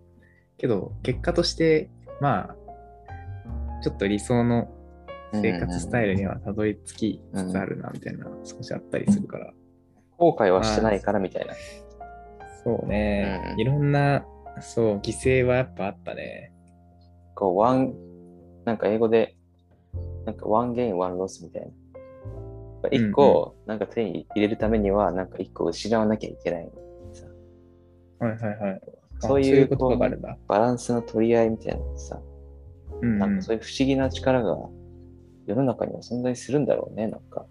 [0.59, 2.57] けど、結果として、まあ、
[3.83, 4.69] ちょっと理想の
[5.33, 9.53] 生活スタイルにはたどり着きつつあるな、みたいな、少しあったりするから。
[10.19, 11.55] 後悔はしてないからみたいな。
[12.65, 14.25] そうね、うんいろんな、
[14.61, 16.53] そう、犠牲はやっぱあったね。
[17.35, 17.95] こう、 one、
[18.65, 19.35] なんか英語で、
[20.27, 21.69] なんか one gain、one loss みたいな。
[22.89, 26.71] 一個、なんか手に入れるためには、なんか一個失わなきゃいけない。
[28.19, 28.81] はいはいはい。
[29.23, 30.37] あそういう言葉があるんだ。
[30.49, 32.21] バランスの取り合いみたいなのさ、
[33.01, 33.43] うん、うんなんか。
[33.43, 34.57] そういう不思議な力が
[35.47, 37.47] 世の中には存在するんだろうね、なんか。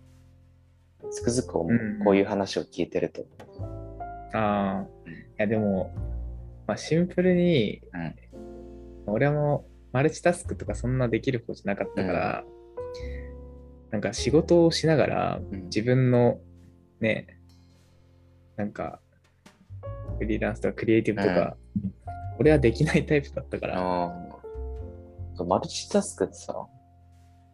[1.11, 3.25] つくづく思う、うんこういう話を聞いてると。
[4.33, 5.93] ああ、いやでも、
[6.67, 7.81] まあ、シンプルに、
[9.05, 12.43] 俺もマルチタスクとかそんなできる方じゃなかったから、
[13.91, 15.63] なんか仕事をしながらうん。
[15.65, 16.39] 自分の
[16.99, 17.37] ね、
[18.55, 18.99] なんか
[20.17, 21.57] フリーランスとかクリエイティブとか、
[22.39, 23.81] 俺はできないタイプだったから、
[25.45, 26.55] マルチタスクってさ、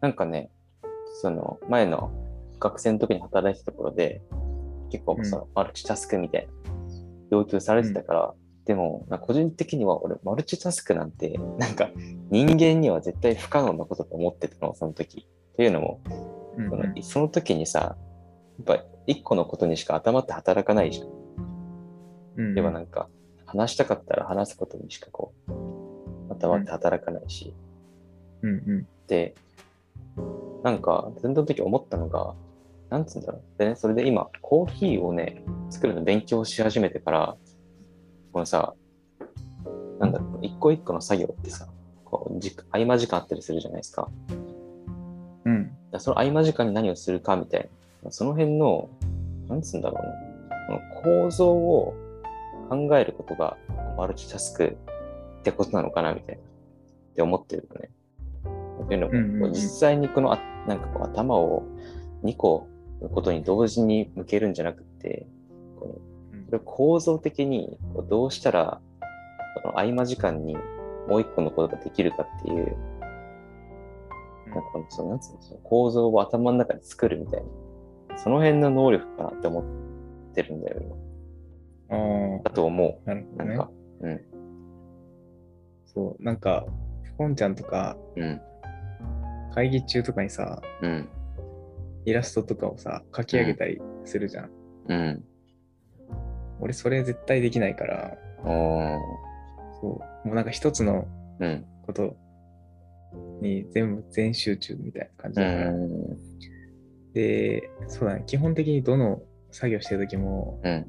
[0.00, 0.50] なんかね、
[1.22, 2.12] その前の
[2.60, 4.20] 学生の時に働いてたところで、
[4.90, 6.52] 結構さ、マルチタスクみたいな
[7.30, 8.34] 要求されてたから、
[8.66, 11.90] でも、個人的には俺、マルチタスクなんて、なんか
[12.30, 15.26] 人間には絶対不可能なことと思ってたの、その時。
[15.58, 16.00] っていうのも、
[16.56, 21.08] うんそのその時にさ、やっぱ一個のことにしか頭って働かないじゃん。
[22.36, 23.08] うんでもなんか、
[23.44, 27.56] 話したかったら話すことにしかこう、頭って働かないし。
[28.42, 29.34] うんうんで、
[30.62, 32.34] なんか、その時思ったのが、
[32.88, 33.42] なんつうんだろう。
[33.58, 37.36] でね、それで今、コーヒーをね、作るの勉強し始めてから、
[38.32, 38.74] このさ、
[39.98, 41.66] なんだろう、一個一個の作業ってさ、
[42.04, 44.08] こうじ合間時間あったりするじゃないですか。
[46.00, 47.68] その合間時間に何をするかみたい
[48.02, 48.88] な、その辺の、
[49.48, 51.94] なんつうんだろうな、この構造を
[52.68, 53.56] 考えることが
[53.96, 54.76] マルチタスク
[55.40, 56.44] ってことなのかなみたいな、っ
[57.14, 57.90] て思ってるのね。
[58.84, 61.64] っていうのも、実際にこのあなんかこう頭を
[62.24, 62.68] 2個
[63.00, 65.26] のことに同時に向けるんじゃなくて、
[65.78, 66.00] こ
[66.32, 66.40] うん。
[66.40, 68.80] うそれを構造的にこうどうしたら
[69.62, 70.56] その合間時間に
[71.08, 72.97] もう一個のことができるかっていう、うん
[74.60, 77.42] なんかそのなんつうのその構造を頭の中で作るみたい
[78.08, 79.64] な、その辺の能力かなって思っ
[80.34, 80.82] てるんだよ、
[81.88, 81.96] 今。
[81.96, 83.26] あだと思あなるう。
[83.32, 83.68] ほどね。
[84.00, 84.20] うん、
[85.86, 86.66] そうなんか
[87.16, 88.40] ポンちゃんとかうん、
[89.54, 91.08] 会議中とかにさうん、
[92.04, 94.50] イラストとかをさ書き上げたりするじゃん、
[94.88, 95.24] うん。
[96.60, 98.16] 俺それ絶対できないから
[99.80, 100.28] そう。
[100.28, 101.06] もうなんか一つの
[101.40, 102.16] うん、こと
[103.40, 106.16] に全部全集中みたいな感じうだから、ん、
[107.14, 108.24] でそうだね。
[108.26, 110.86] 基本的にどの作業してる時もうん、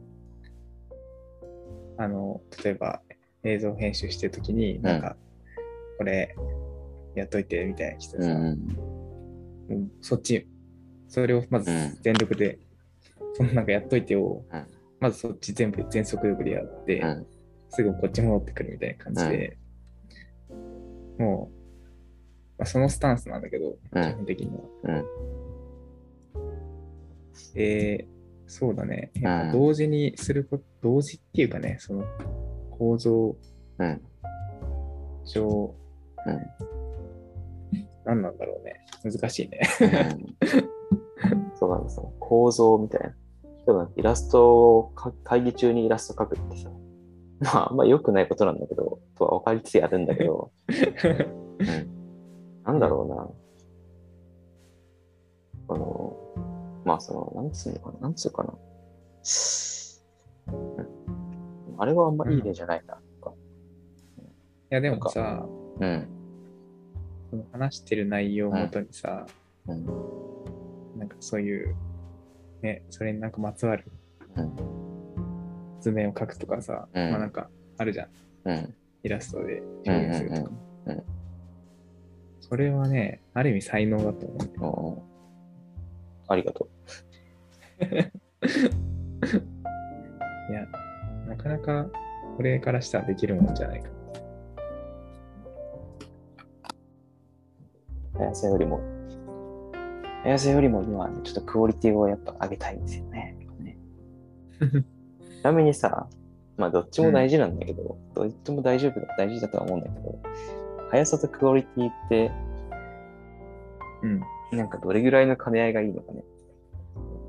[1.97, 3.01] あの例えば
[3.43, 5.15] 映像編集してる時になんか、
[5.97, 6.35] これ
[7.15, 8.57] やっといてみたいな人さ、うん、
[9.69, 9.91] うん。
[10.01, 10.47] そっち
[11.07, 11.97] それをまずうん。
[12.01, 12.59] 全力で、
[13.33, 14.65] そのなんかやっといてを、うん。
[14.99, 17.27] まずそっち全部全速力でやって、うん、
[17.69, 19.57] すぐこっち戻ってくるみたいな感じで、
[21.17, 21.58] もう、
[22.59, 24.63] まあ、そのスタンスなんだけど、うん基本的には。
[24.83, 25.05] うん、
[27.55, 28.07] で、
[28.47, 29.11] そうだね。
[29.15, 32.03] やっうんぱ同時にすること、同時っていうかね、その
[32.71, 33.35] 構造
[33.79, 34.01] うん、
[35.25, 35.73] 上、
[36.25, 36.39] うん。
[38.05, 38.85] 何なんだろうね。
[39.03, 39.61] 難しいね。
[41.55, 42.13] そうなんですよ。
[42.19, 43.15] 構造みたいな。
[43.95, 46.71] イラストをか会議中にイラスト描くってさ、
[47.39, 51.98] まああんま良くないことなんだけど、とは分かりつつやるんだけど、 うん、
[52.65, 53.29] なんだろうな。
[55.75, 56.17] あの、
[56.85, 58.53] まあその、なんつうのかな、なんつうかな。
[60.47, 60.55] うん、
[61.77, 62.95] あれはあんまいい例じゃないな。
[63.21, 63.35] とか
[64.21, 64.25] い
[64.69, 65.45] や、でもさ、
[65.79, 66.07] うん、
[67.29, 69.27] その話してる内容をもとにさ、
[69.67, 69.85] うん、
[70.97, 71.75] なんかそういう、
[72.61, 73.85] ね、それになんかまつわる
[74.35, 74.55] うん、
[75.81, 78.09] 図面を描くとかさ、うんまあなんかあるじゃん。
[78.45, 80.41] うん、イラストで表現するとか。
[80.85, 81.18] うんうんうん
[82.49, 84.25] それはね、ある意味才能だと
[84.59, 85.01] 思う。
[85.01, 85.09] うん。
[86.27, 86.67] ありがと
[87.79, 87.85] い
[90.53, 90.65] や、
[91.27, 91.87] なかなか
[92.37, 93.89] これからしたらできるもんじゃないか。
[98.15, 98.17] う。
[98.17, 98.79] 速さよりも、
[100.23, 103.37] 速さよりも今ちょっとクオリティをやっぱ上げたいんですよね。
[103.59, 103.77] ね
[105.41, 106.07] ちなみにさ、
[106.57, 110.19] まあどっちも大事なんだけど、どっちも大丈夫だ、大事だとは思うんだけど、
[110.91, 112.31] 速さとクオリティって、
[114.03, 114.21] うん。
[114.57, 116.23] なんかどれぐらいの兼ね合いがいいのかね。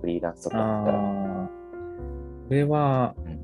[0.00, 1.50] フリーランスとかだったら。
[2.48, 3.40] これは、うん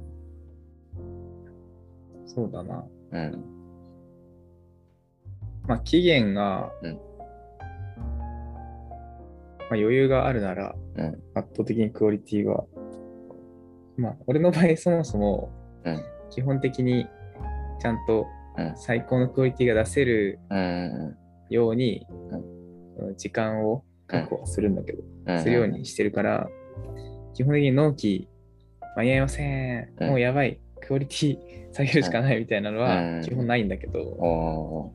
[2.26, 2.84] そうだな。
[3.12, 3.44] うん。
[5.66, 7.00] まあ、期限が、うんまあ、
[9.70, 11.06] 余裕があるなら、うん。
[11.34, 12.64] 圧倒的にクオリティは、
[13.96, 15.50] まあ、俺の場合そもそも、
[15.84, 16.04] うん。
[16.28, 17.06] 基本的に
[17.80, 18.35] ちゃんとうん
[18.76, 21.16] 最高のクオリティが出せるうん。
[21.48, 22.06] ように、
[23.16, 25.42] 時間を確保するんだけど、うん。
[25.42, 26.48] するようにしてるから、
[27.34, 28.28] 基本的に納期
[28.96, 31.38] 間に合いません、うんもうやばい、クオリティ
[31.72, 34.92] 下げるしかないみたいなのうんは基本ないんだけど、お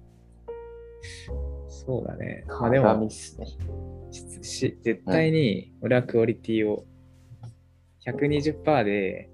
[1.67, 2.43] そうだね。
[2.47, 2.59] ー。
[2.59, 3.09] まあでも。
[3.09, 3.35] し
[4.41, 6.85] し絶対に俺はクオリティを
[8.05, 9.29] 120%で、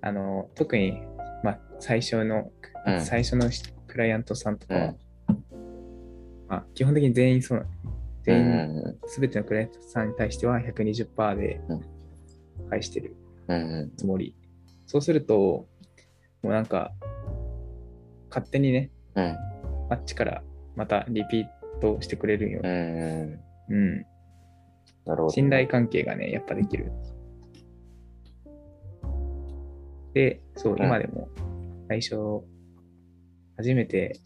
[0.00, 1.11] あの、特に、まあ、
[1.82, 2.52] 最初の、
[2.86, 3.48] うん最初の
[3.88, 4.94] クライアントさんとかは、
[5.28, 5.36] うん
[6.48, 7.70] まあ、基本的に全員そうなの。
[8.22, 9.08] 全員、うん。
[9.08, 11.80] すべてのクライアントさんに対しては120%でうん
[12.70, 13.16] 返してる
[13.48, 13.92] うん。
[13.96, 14.36] つもり。
[14.86, 15.66] そうすると、も
[16.44, 16.92] うなんか、
[18.30, 19.36] 勝手にね、うん。
[19.90, 20.42] あっちから
[20.76, 21.46] またリピー
[21.80, 22.60] トしてくれるんよ。
[22.62, 23.40] うん。
[23.68, 23.96] うん。
[25.04, 25.30] なるほど。
[25.30, 26.92] 信頼関係がね、やっぱできる。
[30.14, 31.28] で、そう、うん今でも
[31.88, 32.16] 最初、
[33.56, 34.18] 初めて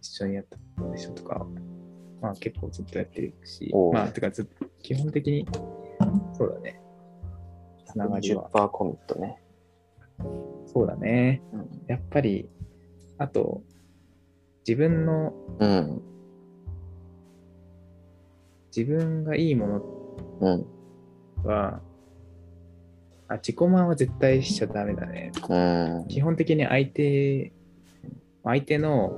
[0.00, 0.56] 一緒にやった
[0.96, 1.46] 人とか、
[2.20, 4.48] まあ結構ずっとやってるしまあ、てかず
[4.82, 5.46] 基本的に、
[6.34, 6.80] そうだね。
[7.86, 8.50] つながりは。
[8.52, 9.42] 10%コミットね。
[10.66, 11.42] そうだね。
[11.52, 11.84] うん。
[11.86, 12.48] やっぱり、
[13.18, 13.62] あと、
[14.66, 16.02] 自分の、うん。
[18.74, 19.82] 自分がいいもの
[20.40, 20.66] うん。
[23.32, 25.32] は、あ、自己満は絶対しちゃダメだね。
[25.48, 26.08] うん。
[26.08, 27.52] 基本的に相手、
[28.44, 29.12] 相手の、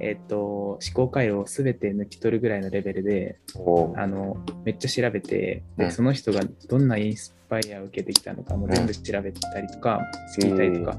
[0.00, 5.90] えっ、と、思考回路をすべて抜き取るぐらいのレベルで、おあの、めっちゃ調べて、で、うん。
[5.90, 10.00] その人がどんなインスパイアを受けてきたのかも全部調べたりとか、
[10.38, 10.98] 聞いたりとか、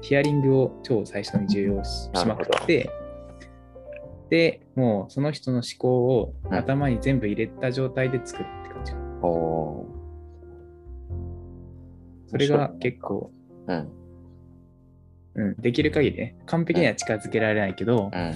[0.00, 2.90] ヒアリングを超最初に重要視しまくって、
[4.30, 6.54] で、もうその人の思考をうん。
[6.54, 8.92] 頭に全部入れた状態で作るって感じ
[12.30, 13.30] それが結構、
[13.66, 13.88] うん。
[15.34, 18.32] うん、できる限りね、完璧には近づけられないけど、うん。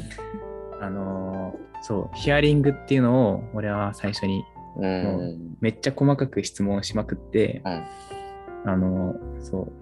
[0.81, 4.43] あのーそう、ヒアリングっていうのを俺は最初に
[4.77, 5.57] うん。
[5.61, 8.71] めっちゃ細かく質問しまくって、うん。
[8.71, 9.73] あのーそう、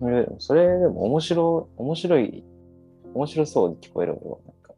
[0.00, 2.44] それ、それでも面白い、面白い、
[3.14, 4.18] 面白そうに聞こえるわ。
[4.20, 4.74] なんか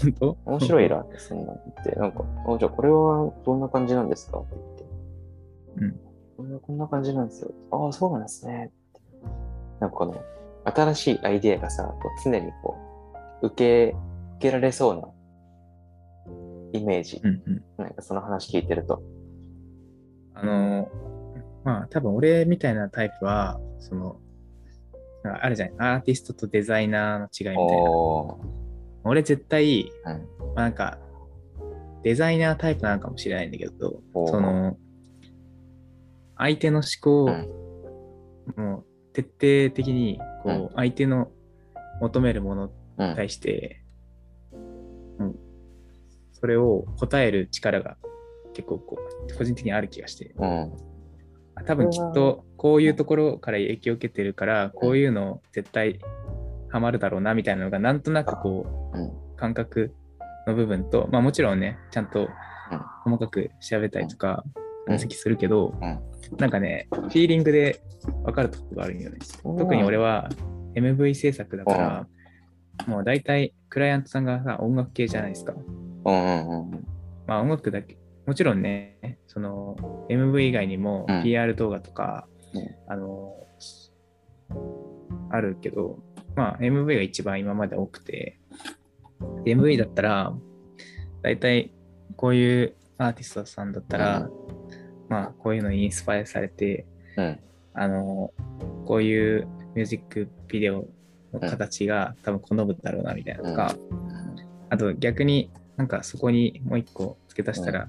[0.00, 0.38] 本当？
[0.44, 4.84] 面白いなって、そんなん言って、なんか、あじゃあこれはどんな感じなんですかって言って。
[5.76, 6.00] うん。
[6.36, 7.52] これはこんな感じなんですよ。
[7.70, 8.72] ああ、そうなんですね。
[9.80, 10.22] なんかこの、
[10.64, 12.76] 新しいアイデアがさ、こう常にこ
[13.42, 13.96] う、受け、
[14.36, 15.08] 受けられそうな
[16.72, 17.20] イメージ。
[17.22, 17.64] うんうん。
[17.76, 19.02] なんかその話聞いてると。
[20.34, 21.14] あのー
[21.64, 24.20] まあ多分俺みたいなタイプは、その、
[25.24, 25.82] あるじゃん。
[25.82, 27.90] アーティストとデザイナーの違いみたいな。
[29.04, 30.12] 俺絶対、うん。
[30.54, 30.98] まあなんか、
[32.02, 34.76] デザイナータイプなのかもしれないんだけど、その、
[36.36, 38.64] 相手の思考を、うん。
[38.64, 40.70] もう徹底的に、こう、うん。
[40.74, 41.30] 相手の
[42.00, 43.10] 求めるものうん。
[43.10, 43.82] に対して、
[45.18, 45.36] うん、
[46.32, 47.96] それを答える力が
[48.52, 48.96] 結構こ
[49.28, 50.72] う、個人的にある気がして、うん。
[51.56, 56.00] あ多分きっとこういうところから影響を受けてるから、こういうの絶対
[56.68, 59.12] ハマるだろうなみたいなのがなんとなくこう、うん。
[59.36, 59.92] 感覚
[60.46, 62.28] の部分と、まあもちろんね、ちゃんと
[63.04, 66.00] 細かく調べたりとかうん分析するけど、うん。
[66.38, 67.80] なんかね、フィーリングで
[68.24, 69.18] 分かるところがあるんよね。
[69.42, 70.28] 特に俺は
[70.74, 72.06] MV 制作だから、
[72.86, 75.54] もう大体クライアントさんがさ、音楽系じゃないですか。
[77.26, 79.76] まあ音楽だけ、もちろんね、その
[80.10, 81.22] MV 以外にもうん。
[81.22, 82.70] PR 動画とか、うん。
[82.86, 83.34] あの、
[85.30, 85.98] あるけど、
[86.36, 88.38] まあ MV が一番今まで多くて、
[89.44, 90.34] で MV だったら、
[91.22, 91.72] 大体
[92.16, 94.28] こういうアーティストさんだったら、
[95.08, 97.40] まあこういうのにインスパイアされて、うん。
[97.74, 98.32] あの、
[98.86, 100.86] こういうミュージックビデオ
[101.32, 103.74] の形が多分好むだろうなみたいなとか、
[104.70, 107.88] あと逆になんかそこにもう一個付け足したら、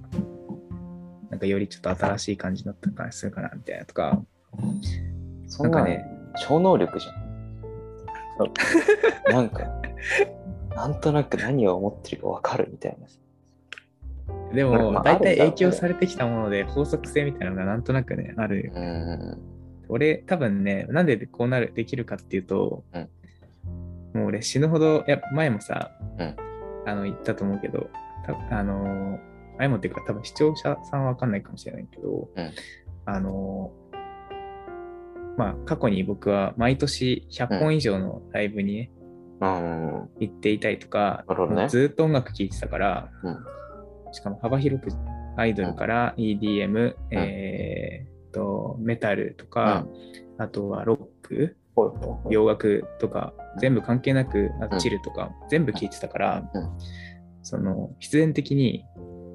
[1.30, 4.22] なんかよりちょっと新しい感じになった感じするかなみたいなとか、
[5.48, 6.06] そんななんかね、
[6.42, 7.26] 超能力じゃん。
[9.32, 9.64] なんか、
[10.76, 13.08] なんとなく何を思ってるかわかるみたいな。
[14.56, 18.72] でまも大体影響されてきたもので法則性みたいなのがなんとなくね、ある。
[18.74, 19.38] うん。
[19.88, 23.10] 俺多分ね、なんでこうなる、できるかっていうと、うん。
[24.14, 26.36] もう俺死ぬほど、いや、前もさ、うん。
[26.86, 27.90] あの、言ったと思うけど、
[28.26, 29.20] たあの、
[29.58, 32.52] 前もっていうか多分視聴者さんはわかんないかもしれないけど、うん。
[33.06, 33.72] あの、
[35.38, 38.92] まあ、過去に僕は毎年100本以上のライブにね、
[39.42, 40.10] うん。
[40.20, 41.26] 行っていたりとか、
[41.68, 43.38] ずっと音楽聴いてたから、うん
[44.16, 44.90] しかも幅広く
[45.36, 49.86] アイドルから EDM、えーっと、メタルとか、
[50.38, 51.58] あとはロック、
[52.30, 54.80] 洋楽とか、全部関係なく、あうん。
[54.80, 56.70] チルとか、全部聴いてたから、うん。
[57.44, 58.86] その、必然的に、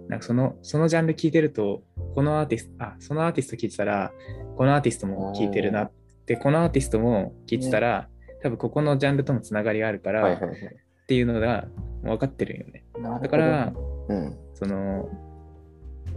[0.08, 1.82] なんかその、そのジャンル聴いてると、
[2.14, 4.12] このアーティスト、あ、そのアーティスト聴いてたら、
[4.56, 5.92] このアーティストも聴いてるなっ
[6.24, 8.08] て、このアーティストも聴いてたら、
[8.42, 10.34] 多分ここのジャンルともつながりがあるから。
[10.34, 11.66] っていうのが
[12.04, 12.84] 分かってるんよね。
[13.20, 13.72] だから、、
[14.08, 14.38] うん。
[14.60, 15.08] その、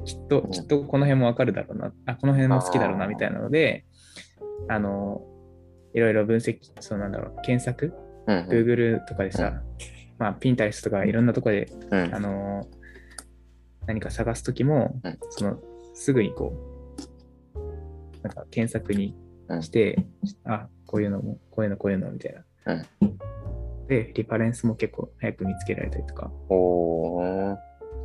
[0.05, 3.85] きっとうん、きっとこの辺も分かるだろうな、あ、この辺も好きだろうな、みたいなので、
[4.67, 5.21] あの、
[5.93, 7.93] いろいろ分析、そうなんだろう、検索、
[8.27, 8.37] うん。
[8.47, 9.61] Google とかでさ、
[10.17, 12.15] まあ、Pinterest とかいろんなとこで、うん。
[12.15, 12.67] あの、
[13.85, 15.17] 何か探すときも、うん。
[15.29, 15.59] その、
[15.93, 16.53] すぐにこ
[17.55, 19.15] う、なんか検索に
[19.61, 20.05] して、
[20.45, 22.35] あ、こういうのも、こういうの、こういうの、みたい
[22.65, 22.73] な。
[23.01, 23.17] うん。
[23.87, 26.31] で、リファレンスも結構早く見つけられたりとか。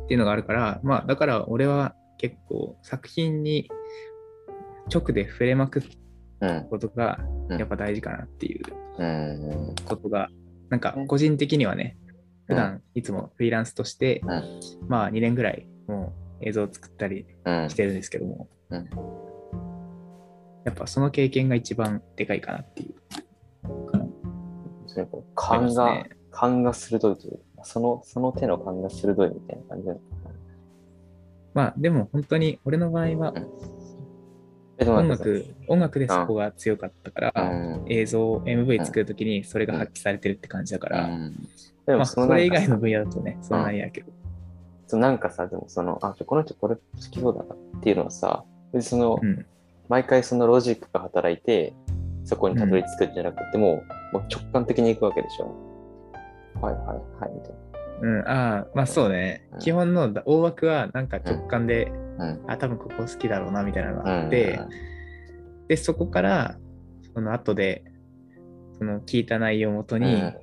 [0.09, 3.69] っていうのがあるから、まあ、だから俺は結構作品に
[4.91, 5.83] 直で触れまくっ
[6.41, 6.67] うん。
[6.69, 8.63] ことがうんやっぱ大事かなっていう
[8.97, 9.75] うん。
[9.85, 10.29] ことが、
[10.69, 11.05] なんかね。
[11.05, 11.95] 個人的にはね、
[12.47, 14.59] 普う段いつもフリーランスとして、うん。
[14.87, 17.69] まあ2年ぐらいもう映像を作ったりうん。
[17.69, 17.75] し。
[17.75, 18.89] てるんですけども、うん。
[20.65, 22.95] やっぱその経験が一番でかいかなっていう。
[25.35, 30.31] 勘が、勘が鋭いというか、その、その手の勘が鋭いみたいな感じなのかな。
[31.53, 33.33] まあでも本当に俺の場合は
[34.87, 37.85] 音楽、音楽でそこが強かったから、うん。
[37.87, 41.35] 映像、MV 作るときにそれが発揮されてるって感じだから、うん
[41.85, 44.11] でまあそもそれ以外の分野だとね、そんなにやけど。
[44.87, 46.81] そうなんかさ、でもその、あ、この人これ好
[47.11, 49.45] きそうだなっていうのはさ、別にその、うん。
[49.87, 51.73] 毎回そのロジックが働いて、
[52.23, 53.83] そこにたどり着くんじゃなくても、
[54.13, 55.68] もう直感的に行くわけでしょ。
[56.61, 56.85] はいはい
[57.21, 57.53] はい、みたい
[58.01, 59.47] うん、ああ、まあそうね。
[59.53, 62.31] うん基本の大枠はなんか直感で、な。
[62.31, 62.51] うん。
[62.51, 64.59] あ、多分ここ好きだろうなみたいなのがうんあって、
[65.67, 66.57] で、そこから、
[67.13, 67.83] その後で、
[68.77, 70.33] その聞いた内容をもとにうん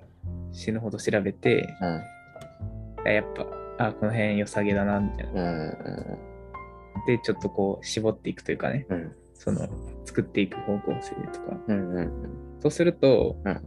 [0.53, 2.03] 死ぬほど調べて、うん。
[3.07, 3.25] あやっ
[3.79, 5.43] ぱ、あ、この辺良さげだな、みたいな。
[5.43, 5.49] うん。
[5.49, 7.07] うん。
[7.07, 9.13] で、ちょっとこう、絞っていくというかね、うん。
[9.35, 9.69] その、
[10.05, 11.59] 作っていく方向性とか。
[11.69, 11.95] うん。
[11.95, 12.11] うん。
[12.61, 13.63] そうすると、うん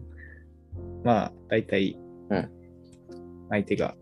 [1.03, 1.97] まあ、大体
[2.29, 2.49] うん、
[3.49, 3.95] 相手が、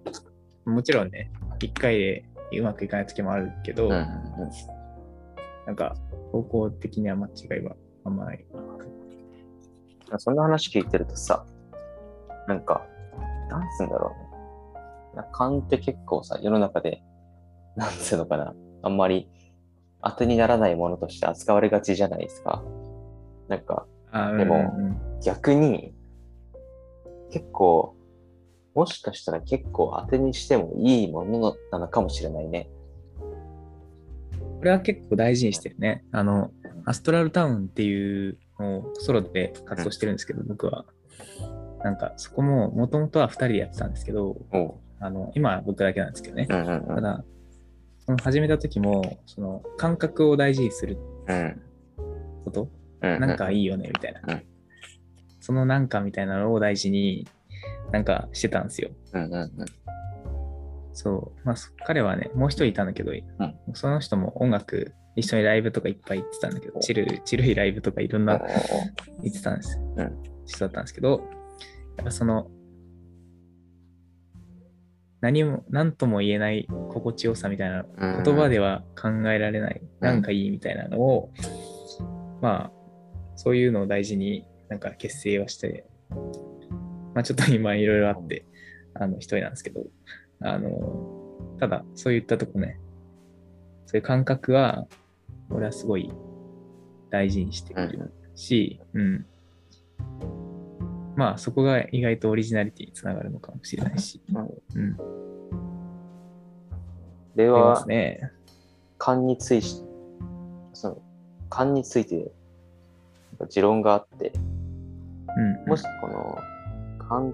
[0.66, 2.26] もちろんね、一回で
[2.60, 3.92] うまくいかない時もあるけど、うん。
[5.66, 5.96] なんか、
[6.32, 7.76] 方向的には間違いは
[8.06, 8.46] あんまない。
[10.12, 10.20] うん。
[10.20, 11.46] そんな話聞いてるとさ、
[12.48, 12.86] なんか、
[13.50, 14.28] なんつうんだろうね。
[15.16, 17.02] な勘って結構さ、世の中で、
[17.76, 18.54] なんつうのかな、
[18.84, 19.30] あんまり
[20.02, 22.64] 当てにならないものとして扱われがちじゃないですか。
[23.50, 25.94] なんか、あでもうんうん逆に、
[27.32, 27.97] 結構、
[28.78, 32.70] もしかしたら結構当てにしてもいいものなのかもしれないね。
[34.60, 36.06] これは結構大事にしてるね。
[36.12, 36.52] あの、
[36.86, 40.86] アストラルタウンっていうのをソロで活動してるんですけど、僕は。
[41.84, 44.38] なんか、そこも、もともとは2人でやってたんですけど。
[45.00, 46.46] あの、今は僕だけなんですけどね。
[46.48, 46.96] うんうんうん。
[46.98, 47.26] ただ、
[48.06, 51.62] その始めた時も、その感覚を大事にするうん。
[52.46, 52.70] こと、
[53.02, 53.20] うん。
[53.20, 54.22] なんかいいよね、みたいな。
[54.36, 54.44] うん
[55.40, 57.26] そのなんかみたいなのを大事に
[57.92, 58.90] なんかしてたんですよ。
[59.14, 59.52] うんうんうん。
[60.94, 61.46] そう。
[61.46, 63.12] まあ、そ彼はね、もう一人いたんだけど、
[63.74, 68.40] その人も音楽、一緒にライブとかいっぱい行ってたんだけど、おチル、チルいライブとかいろんな
[69.24, 69.84] 行ってたんですよ。
[69.98, 71.22] うん人だったんですけど、
[71.98, 72.50] やっぱその、
[75.20, 81.32] 何も、何とも言えない心地よさみたいな、うん言葉では考えられない、うんなんかいいみたいなのを、
[82.42, 82.72] まあ、
[83.36, 85.86] そういうのを大事になんか結成はして、
[87.18, 88.46] まあちょっと今いろいろあって、
[88.94, 89.82] あの一人なんですけど、
[90.40, 90.70] あの、
[91.60, 92.80] ただそういったとこね、
[93.88, 94.86] そういう感覚は、
[95.50, 96.14] 俺はすごい
[97.10, 99.26] 大事にしてうんるし、うん。
[101.16, 104.38] まあそこが意外とオリジナリティにつながるのかもしれないし、うん
[104.76, 104.98] うん。
[107.36, 108.32] ではす、ね。
[109.00, 109.82] 勘についし、
[110.74, 111.02] その、
[111.50, 112.32] 勘について、
[113.50, 114.34] 持論があって、
[115.36, 115.68] うん。
[115.68, 116.38] もしこの、
[117.08, 117.34] 勘、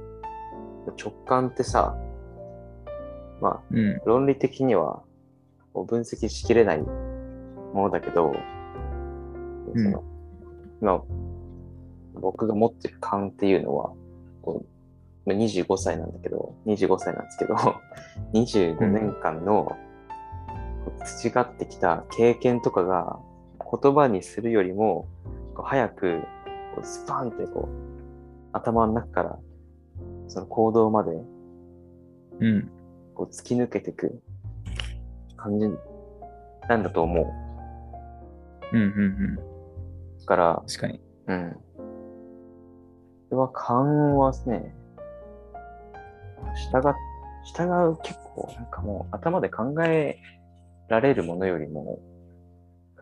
[0.98, 1.96] 直感ってさ、
[3.42, 4.02] まあ、うん。
[4.06, 5.02] 論理的には
[5.74, 8.54] 分析しきれないものだけど、うん
[9.74, 10.04] その
[10.82, 11.02] 今
[12.16, 13.94] 僕が持ってる勘っていうのは
[14.42, 14.64] こ
[15.26, 17.56] うまあ25歳なんだけど25歳なんですけど
[18.34, 19.76] 25年間の
[21.04, 23.20] 培ってきた経験とかが
[23.82, 25.08] 言葉にするよりも
[25.56, 26.20] こう早く
[26.76, 27.68] こうスパンってこう
[28.52, 29.40] 頭の中から
[30.34, 31.12] その行動まで
[32.40, 32.72] うん。
[33.14, 34.20] こう突き抜けていく
[35.38, 35.68] 感じ
[36.68, 38.76] なんだと思う。
[38.76, 38.82] うん。
[38.82, 38.88] うん。
[38.88, 38.90] う
[39.34, 39.36] ん。
[39.36, 41.00] だから、確かに。
[41.28, 41.58] うん。
[43.30, 44.76] それは勘はね、
[46.72, 46.94] 従っ、
[47.56, 50.18] 従う結構なんかもう頭で考え
[50.90, 52.00] られるものよりも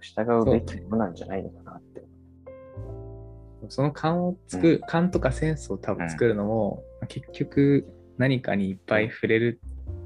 [0.01, 2.10] 従うべきものなんじゃないのかなって。
[3.69, 7.87] その勘をつく、勘とかセンスを多分作るのも、結局
[8.17, 9.59] 何かにいっぱい触れる、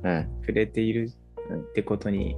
[0.04, 0.28] うん。
[0.42, 1.12] 触れている
[1.54, 2.38] ってことに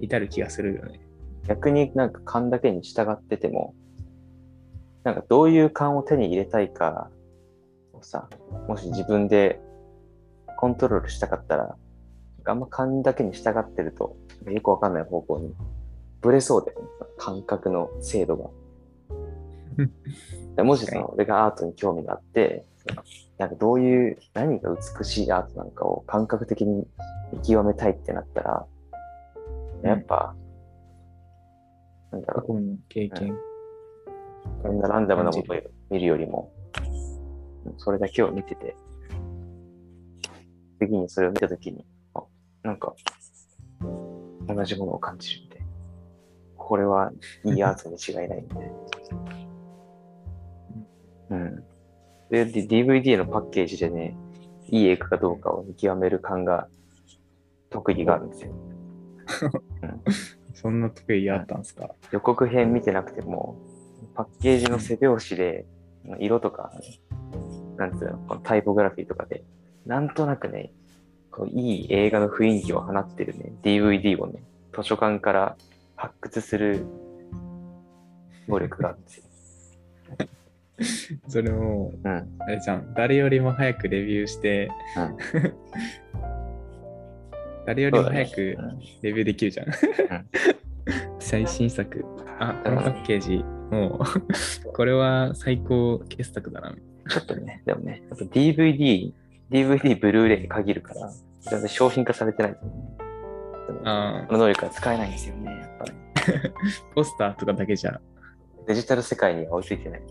[0.00, 1.00] 至る気がするよね。
[1.46, 3.74] 逆になんか勘だけに従ってても、
[5.04, 7.10] なんかどういう勘を手に入れたいか
[7.92, 8.28] をさ、
[8.68, 9.60] もし自分で
[10.58, 11.76] コントロールしたかったら、
[12.44, 15.54] あんま勘だけに従ってると、よくわかんない方向に
[16.20, 16.86] ブレそうだよね。
[17.18, 18.50] 感覚の精度が。
[20.56, 21.04] でもし確かに。
[21.04, 23.02] さ、俺がアートに興味があって、その
[23.38, 26.86] なんかどういう、何が美しいアートなのかを感覚的に
[27.32, 28.66] 見極めたいってなったら、
[29.82, 30.34] やっぱ、
[32.12, 32.40] なんだろう。
[32.42, 33.30] 過、去の経験。
[33.30, 33.34] か
[34.62, 35.60] こんなランダムなもの感を
[35.90, 36.52] 見るよりも、
[37.78, 38.76] それだけを見てて、
[40.78, 42.22] 次にそれを見たときに、あ、
[42.62, 42.94] なんか、
[44.46, 45.62] 同じものを感じるんで、
[46.56, 47.10] これは
[47.44, 48.70] いいアートに違いないんで。
[51.30, 51.64] うん。
[52.30, 54.16] で、で DVD のパッケージでね、
[54.68, 56.68] いい絵かどうかを見極める感が、
[57.70, 58.52] 特技があるんですよ。
[60.54, 61.94] そんな得意あったんすか？
[62.10, 63.56] 予告編見てなくても、
[64.14, 65.66] パッケージの背表紙で、
[66.18, 66.72] 色とか、
[67.76, 69.44] なんつうの、このタイポグラフィーとかで、
[69.86, 70.72] なんとなくね、
[71.30, 74.42] こういい映画の雰囲気を放ってるね、DVD をね、
[74.74, 75.56] 図書館から
[75.96, 76.84] 発掘する
[78.48, 79.24] 能力があるんですよ。
[81.28, 82.10] それも、うん。
[82.38, 84.70] あれじゃん、誰よりも早くレビューして、
[87.66, 89.66] 誰よりも早くうんレビューできるじゃん。
[91.20, 92.04] 最新作。
[92.38, 94.00] あ、このパッケージ、も
[94.66, 96.74] う、これは最高傑作だな。
[97.08, 99.12] ちょっとね、でもね、やっぱ DVD、
[99.50, 101.10] DVD、ブルーレイに限るから、
[101.40, 102.72] 全然商品化されてないとね。
[103.66, 105.92] でもあこの能力は使えないんですよね、やっぱり。
[105.92, 106.52] ー
[106.94, 108.00] ポスターとかだけじゃ。
[108.66, 110.02] デジタル世界には追いついてない。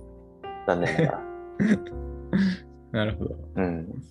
[0.70, 1.24] 残念ながら。
[2.92, 3.36] なるほど。
[3.56, 4.04] うん。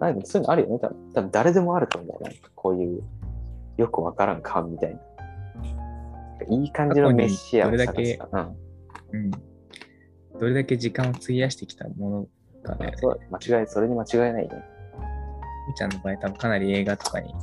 [0.00, 0.78] あでもそういうのあるよね。
[0.80, 2.24] 多分多分誰でもあると思う。
[2.24, 3.02] なんかこういう、
[3.76, 5.00] よくわからん感みたいな。
[6.48, 8.28] いい感じのメシアを探すか
[9.12, 9.20] うん。
[9.20, 9.30] うん。
[10.40, 12.26] どれだけ時間を費やしてきたもの
[12.62, 12.92] かね。
[12.96, 14.48] そう間違い、それに間違いないね。
[15.68, 17.34] みーちゃんの場合、多分かなり映画とかに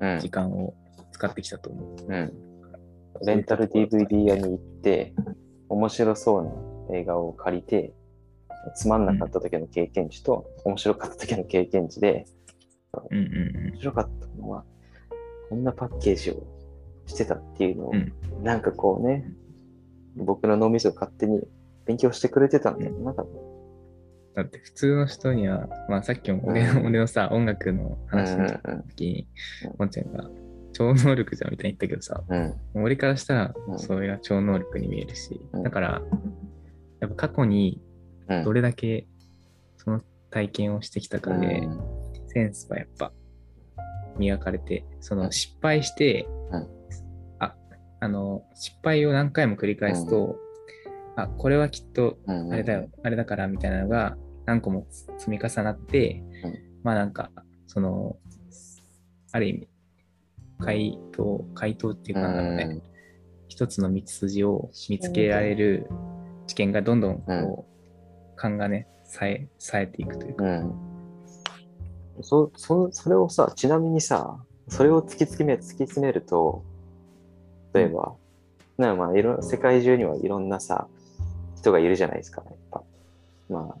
[0.00, 0.28] うん時。
[0.28, 0.74] 間を
[1.12, 2.12] 使ってきたと思う。
[2.12, 2.32] うん。
[3.24, 5.14] レンタル DVD 屋に行って、
[5.68, 6.50] 面白そうな
[6.94, 7.92] 映画を借りて、
[8.74, 12.26] つまんなかった時の経験値と、面白かった時の経験値で、
[13.10, 14.64] うんうん面白かったのは、
[15.48, 16.42] こんなパッケージを
[17.06, 18.12] してたっていうのを、うん。
[18.42, 19.30] なんかこうね、
[20.16, 21.40] 僕の脳みそが勝手に
[21.86, 22.92] 勉強してくれてたんだよ。
[23.00, 23.24] なんか、
[24.34, 26.86] だって普通の人には、まあさっきも俺の,、うん。
[26.86, 29.28] 俺のさ、音楽の話のうん時に
[29.70, 30.28] うん、もんちゃんが
[30.72, 32.36] 超能力じゃんみたいに言ったけどさ、う
[32.80, 32.84] ん。
[32.84, 33.78] 俺からしたらうん。
[33.78, 35.62] それが超能力に見えるし、うん。
[35.62, 36.02] だから、
[37.00, 37.80] やっぱ過去に
[38.30, 38.44] うん。
[38.44, 39.06] どれだけ
[39.76, 41.80] その体験をしてきたかで、うん。
[42.28, 43.12] センスはやっぱ
[44.16, 46.68] 磨かれて、その失敗して、うん。
[47.40, 47.56] あ、
[48.00, 50.36] あの、失敗を何回も繰り返すと、
[51.16, 56.58] あ、これはきっとうんあれだよ、あれだからみたいなのが何個も積み重なって、うん。
[56.84, 57.30] まあなんか、
[57.66, 58.16] その、
[59.32, 59.68] ある意味、
[60.60, 62.82] 回答、回答っていうかなんだろうね、うん。
[63.48, 65.88] 一つの道筋を見つけられる
[66.50, 70.74] 知見がどんどんこう、勘がね、さえ、冴えていくというか、うん。
[72.22, 74.36] そ、そ、それをさ、ちなみにさ、
[74.66, 76.64] それを突き詰め、突き詰めると、
[77.72, 78.14] 例えば、
[78.78, 80.88] なまあ、いろ、世界中にはいろんなさ、
[81.54, 82.82] 人がいるじゃないですか、やっぱ。
[83.48, 83.76] まあ、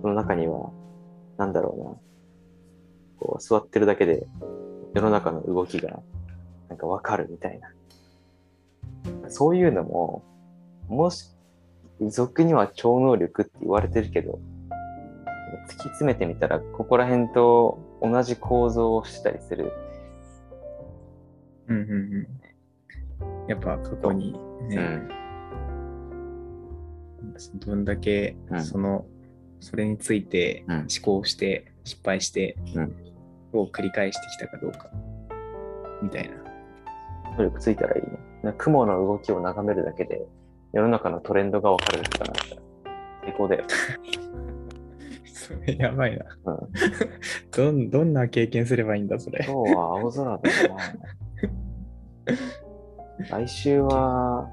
[0.00, 0.72] その中には、
[1.36, 1.96] なんだろうな、
[3.20, 4.26] こう、座ってるだけで、
[4.92, 6.00] 世の中の動きが、
[6.68, 7.70] なんかわかるみたいな。
[9.28, 10.24] そういうのも、
[10.88, 11.28] もし、
[12.10, 14.38] 俗には超能力って言われてるけど、
[15.66, 19.72] 突き詰めてみたら、ここら辺と同じ構造をしてたりする。
[21.68, 21.94] うんうんう
[23.44, 23.48] ん。
[23.48, 24.32] やっぱ過去に
[24.68, 25.08] ね、うん。
[27.60, 29.06] どんだけうんその、
[29.60, 32.96] それについてうん思考して失敗して、うん
[33.54, 34.88] を繰り返してきたかどうか
[36.02, 36.36] みたいな。
[37.36, 38.18] 能力ついたらいいね。
[38.42, 40.26] な雲の動きを眺めるだけで、
[40.72, 42.32] 世の中のトレンドがわかるとから、
[43.22, 43.64] 最高だよ。
[45.26, 46.24] そ れやばいな。
[46.44, 46.58] うん。
[47.54, 49.44] どんどんな経験すればいいんだ、それ。
[49.46, 50.40] 今日は青空だな。
[53.30, 54.48] 来週は、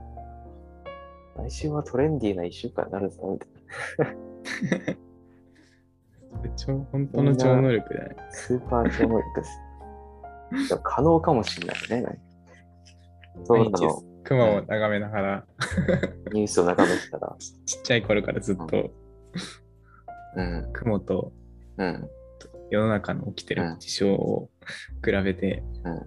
[1.38, 4.16] 来週はトレンディーな一週間になるぞ、みたい
[4.96, 4.96] な。
[6.56, 8.16] 超本当の超能力だね。
[8.30, 9.44] スーパー超能力で
[10.68, 10.80] す。
[10.84, 12.20] 可能かもしれないね。
[13.44, 15.46] そうなの、雲を眺めながら、
[16.32, 18.92] ニュースを眺めてたら、ちっちゃい頃からずっと。
[20.36, 21.32] うん、雲と
[21.80, 22.10] うん、
[22.70, 24.50] 世の中の起きてる事象を
[25.04, 25.94] 比べて、うん。
[25.94, 26.02] も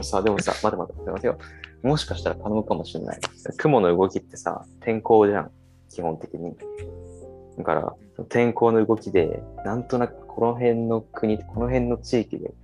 [0.00, 1.38] うさ、でもさ、待て待て待て待てよ。
[1.82, 3.20] もしかしたら可能かもしれない。
[3.58, 5.50] 雲の動きってさ、天候じゃん、
[5.90, 6.56] 基本的に。
[7.58, 7.94] だから、
[8.30, 12.54] 天候の動きで、なんとなくこの辺の国、この辺の地域で、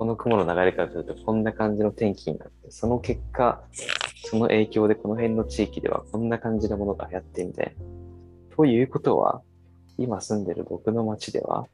[0.00, 3.62] この雲の流れからするとこんな感じの天気になって、その結果、
[4.24, 8.56] その影響でこの辺の地域ではこんな感じのものが流行ってみたいな。
[8.56, 9.42] ということは、
[9.98, 11.66] 今住んでる僕の町では、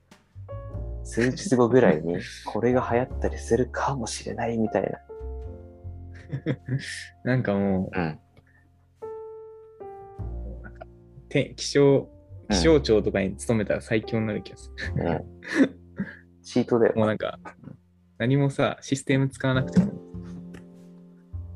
[1.05, 2.17] 数日後ぐらいに
[2.47, 4.99] これが流行ったりするかもしれないみたいな。
[7.23, 8.09] なんかもうん。
[8.09, 8.19] う
[11.29, 12.09] て気象、
[12.51, 15.05] 気象庁とかに勤めたら最強になる気がする。
[15.05, 16.43] うん。
[16.43, 16.95] チートだよ。
[16.97, 17.39] もうなんか、
[18.19, 19.93] 何もさ、システム使わなくても、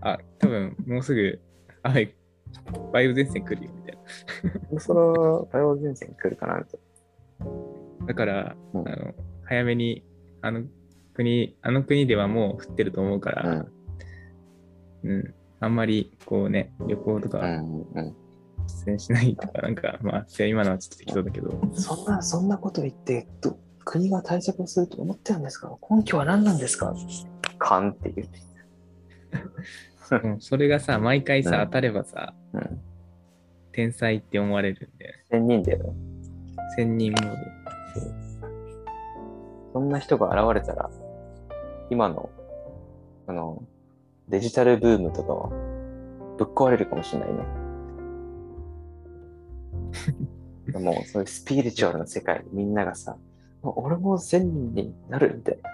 [0.02, 1.40] あ、多分もうすぐ、
[1.82, 2.14] あ、梅
[2.92, 3.98] 雨前線来るよみたい
[4.72, 4.80] な。
[4.80, 6.78] その、バイオ前線来るかなと。
[8.06, 10.04] だから、うんあの早めに、
[10.42, 10.62] あの
[11.14, 13.72] 国、あの国ではもう降ってると思うかうら、ん。
[15.02, 17.82] うん、あんまりこうね、旅行とかうん。
[17.82, 18.16] うん。
[18.84, 25.76] 出演しないとか、なんか、まあ、今のはちょっと適当だけど、そんな、そんなこと言って、ど国が対策をすると思ってるんですか？
[25.90, 26.94] 根拠は何なんですか？
[27.58, 28.40] 勘って言って。
[30.26, 32.80] もうそれがさ、毎回さ、うん当たればさ、うん。
[33.72, 35.94] 天才って思われるんで、千人だよ。
[36.76, 37.36] 千人モード。
[39.72, 40.90] そんな人が現れたら、
[41.90, 42.28] 今の、
[43.28, 43.62] あの、
[44.28, 45.48] デジタルブームとかは、
[46.38, 47.44] ぶっ壊れるかもしれないね。
[50.80, 53.16] もう、そういうスピリチュアルな世界、みんながさ、
[53.62, 55.70] 俺も千人になるみたいな。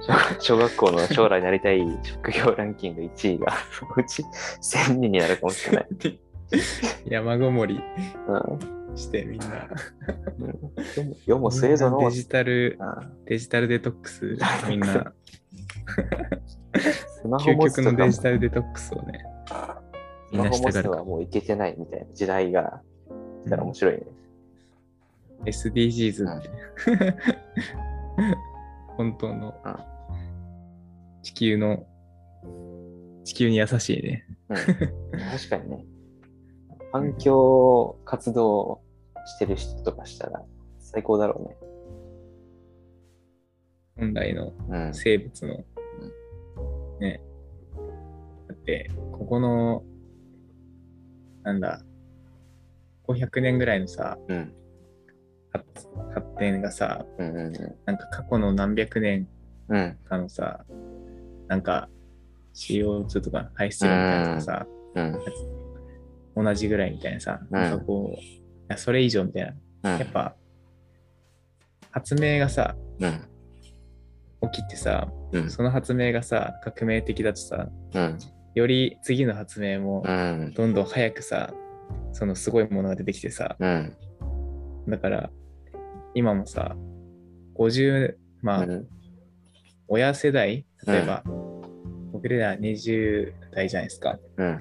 [0.00, 5.88] 小小学校の将来なりたい職業ランキング1位が、そ のうち1000人になるかもしれない。
[7.06, 7.80] 山ごもり
[8.26, 9.68] うんしてみんな。
[10.38, 12.00] うん世も末ぞの。
[12.00, 15.12] デジタル、うんデジタルデトックス、みんな、
[17.22, 22.80] スマホ究極のデジタルデトックスをね、スマホ持つみんなしたがるかのはもういけてないみたいな時代が
[23.44, 24.00] 来たら面白いね。
[25.44, 26.50] SDGs って、
[28.96, 29.98] 本当のうん
[31.22, 31.86] 地球の、
[33.24, 34.26] 地球に優しいね。
[34.48, 35.84] うん、確かにね。
[36.92, 38.80] 環境活動
[39.26, 40.42] してる人とかしたら
[40.78, 41.56] 最高だろうね。
[43.96, 44.94] 本来のうん。
[44.94, 45.64] 生物の、
[47.00, 47.20] ね。
[48.48, 49.82] だって、ここの、
[51.42, 51.82] なんだ、
[53.06, 54.54] 500年ぐらいのさ、うん。
[55.52, 57.52] 発発展がさ、うんうん
[57.86, 59.28] なんか過去の何百年
[59.68, 59.80] うん。
[59.80, 59.98] うん。
[60.08, 60.64] かのさ、
[61.48, 61.88] なんか
[62.54, 66.44] CO2 とか排出量みたいなのがさ、うん。
[66.44, 69.52] 同じぐらいみたいなさ、うんなんかこう、いやそれ以上みたいな。
[69.94, 70.34] うんやっぱ、
[71.90, 73.20] 発明がさ、うん。
[74.52, 75.50] 起きてさ、うん。
[75.50, 78.18] その発明がさ、革命的だとさ、うん。
[78.54, 80.52] より次の発明もうん。
[80.54, 81.52] どんどん早くさ、
[82.12, 83.96] そのすごいものが出てきてさ、うん。
[84.88, 85.30] だから、
[86.14, 86.76] 今もさ、
[87.56, 88.88] 50、まあ、うん。
[89.88, 91.22] 親世代、例えば、
[92.12, 94.18] 僕ら20代じゃないですか。
[94.36, 94.58] うん。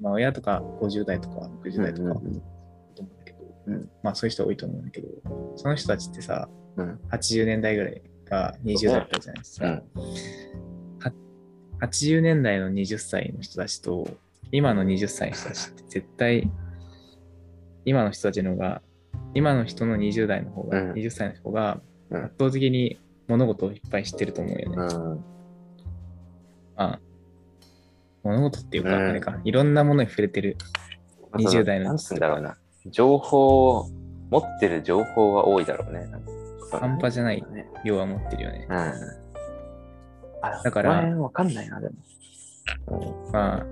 [0.00, 2.14] まあ、親とか50代とか60代とか、うん
[2.94, 5.08] と思うんだけど、うんまあそういう人多いと思うんだけど、
[5.56, 9.66] その人たちってさ、うん80年代ぐらいが20代だったじゃないですか。
[9.66, 11.12] うんは
[11.80, 14.08] 80年代の20歳の人たちと、
[14.52, 16.50] 今の20歳の人たちって絶対、
[17.84, 18.82] 今の人たちの方が、
[19.36, 21.80] 今の人の20代の方が、うん20歳の方が
[22.10, 24.76] うん圧倒的に物事をいっぱい知ってると思うよね。
[24.76, 25.24] うん。
[26.76, 27.00] まあ、
[28.22, 30.56] 物事っていうか、うんあれか、いろんなものに触れてる。
[31.34, 32.56] 20代のなんだろうな。
[32.86, 33.90] 情報、
[34.30, 36.06] 持ってる情報は多いだろうね。
[36.72, 37.66] 半端じゃないね。
[37.84, 38.72] 量は持ってるよねう。
[38.72, 38.76] ん。
[40.42, 43.30] あだからわかんないな、でも。
[43.32, 43.66] まあ、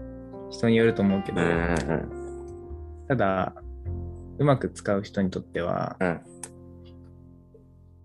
[0.51, 1.47] 人によると思うけど、うん。
[1.47, 1.53] う
[3.05, 3.07] ん。
[3.09, 3.55] ただ、
[4.39, 6.21] うまく使う人にとっては、うん。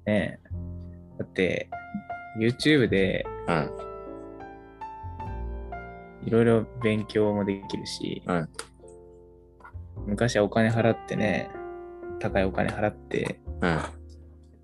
[0.05, 0.39] ね、
[1.17, 1.69] だって、
[2.39, 3.71] YouTube でうん。
[6.25, 8.49] いろいろ勉強もできるし、うん
[10.07, 11.49] 昔はお金払ってね、
[12.19, 13.77] 高いお金払ってうん。
[13.77, 13.81] っ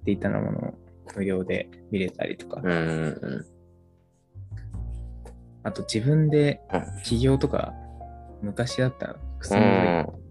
[0.06, 0.74] ていたのものを
[1.16, 2.72] 無料で見れたりとか、うん。
[2.72, 2.76] う
[3.12, 3.46] ん。
[5.64, 7.74] あと自分でうん起業とか、
[8.42, 10.25] 昔だったらクソうむずいん。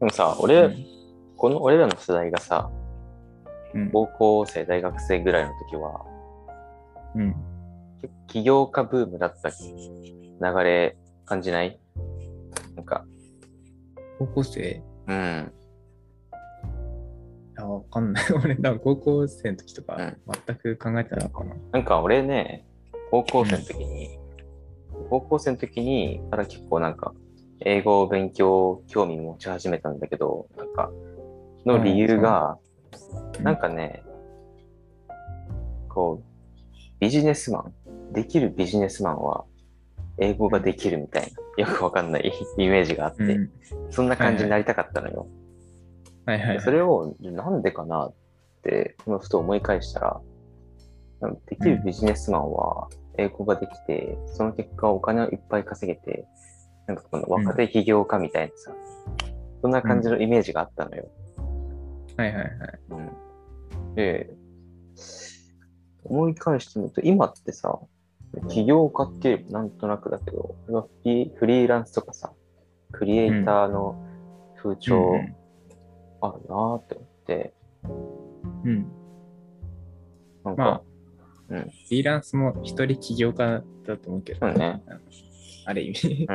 [0.00, 0.86] でもさ、俺、うん
[1.38, 2.70] この俺らの世代がさ、
[3.74, 6.04] うん高校生、大学生ぐらいの時は、
[7.14, 7.34] うん。
[8.26, 11.78] 起業家ブームだった流れ感じない？
[12.74, 13.04] なんか、
[14.18, 14.82] 高校生？
[15.08, 15.52] うん。
[17.58, 18.24] あ、わかんない。
[18.32, 20.16] 俺、多分高校生の時とかうん、
[20.46, 21.56] 全く考えてなかったな。
[21.72, 22.66] なんか俺ね、
[23.10, 24.18] 高校生の時に、
[25.10, 27.12] 高校生の時にから結構なんか、
[27.60, 30.90] 英語を勉強興味持ち始めたんだけど、なんか、
[31.64, 32.66] の理由が、うん
[33.42, 34.02] なんかね、
[35.88, 36.24] こう、
[37.00, 39.44] ビジネスマン、できるビジネスマンは、
[40.18, 43.50] 英語ができるみたいな、 よくわかんない イメージがあって、うん。
[43.90, 45.26] そんな感じになりたかったのよ。
[46.24, 46.60] はいはいはい。
[46.60, 48.14] それをなんでかなっ
[48.62, 50.20] て、今ふと思い返したら、
[51.46, 56.26] できるビジネスマンは英語ができて、その結果お金をいっぱい稼げて、
[56.86, 58.72] なんかこの若手起業家みたいなさ、
[59.62, 61.08] そんな感じのイメージがあったのよ。
[62.16, 62.50] はいはいはい。
[62.90, 62.94] う
[63.90, 63.94] ん。
[63.94, 64.30] で、
[66.04, 67.78] 思い返してみると、今ってさ、
[68.48, 72.32] 起業家ってなんとなくだけど、フリーランスとかさ、
[72.92, 74.02] クリエイターの
[74.62, 75.36] 風潮うん
[76.22, 77.54] あるなーって思って、
[78.64, 78.92] うん。
[80.44, 80.82] なんか、まあ、
[81.50, 84.82] うんフリーランスも一人起業家だと思うけど、そうね
[85.66, 86.26] ある意味。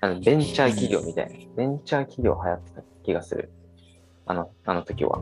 [0.00, 3.50] あのベンチャー企業みたいな、ベンチャー企業流行ってた気がする。
[4.24, 5.20] あの、あの時は。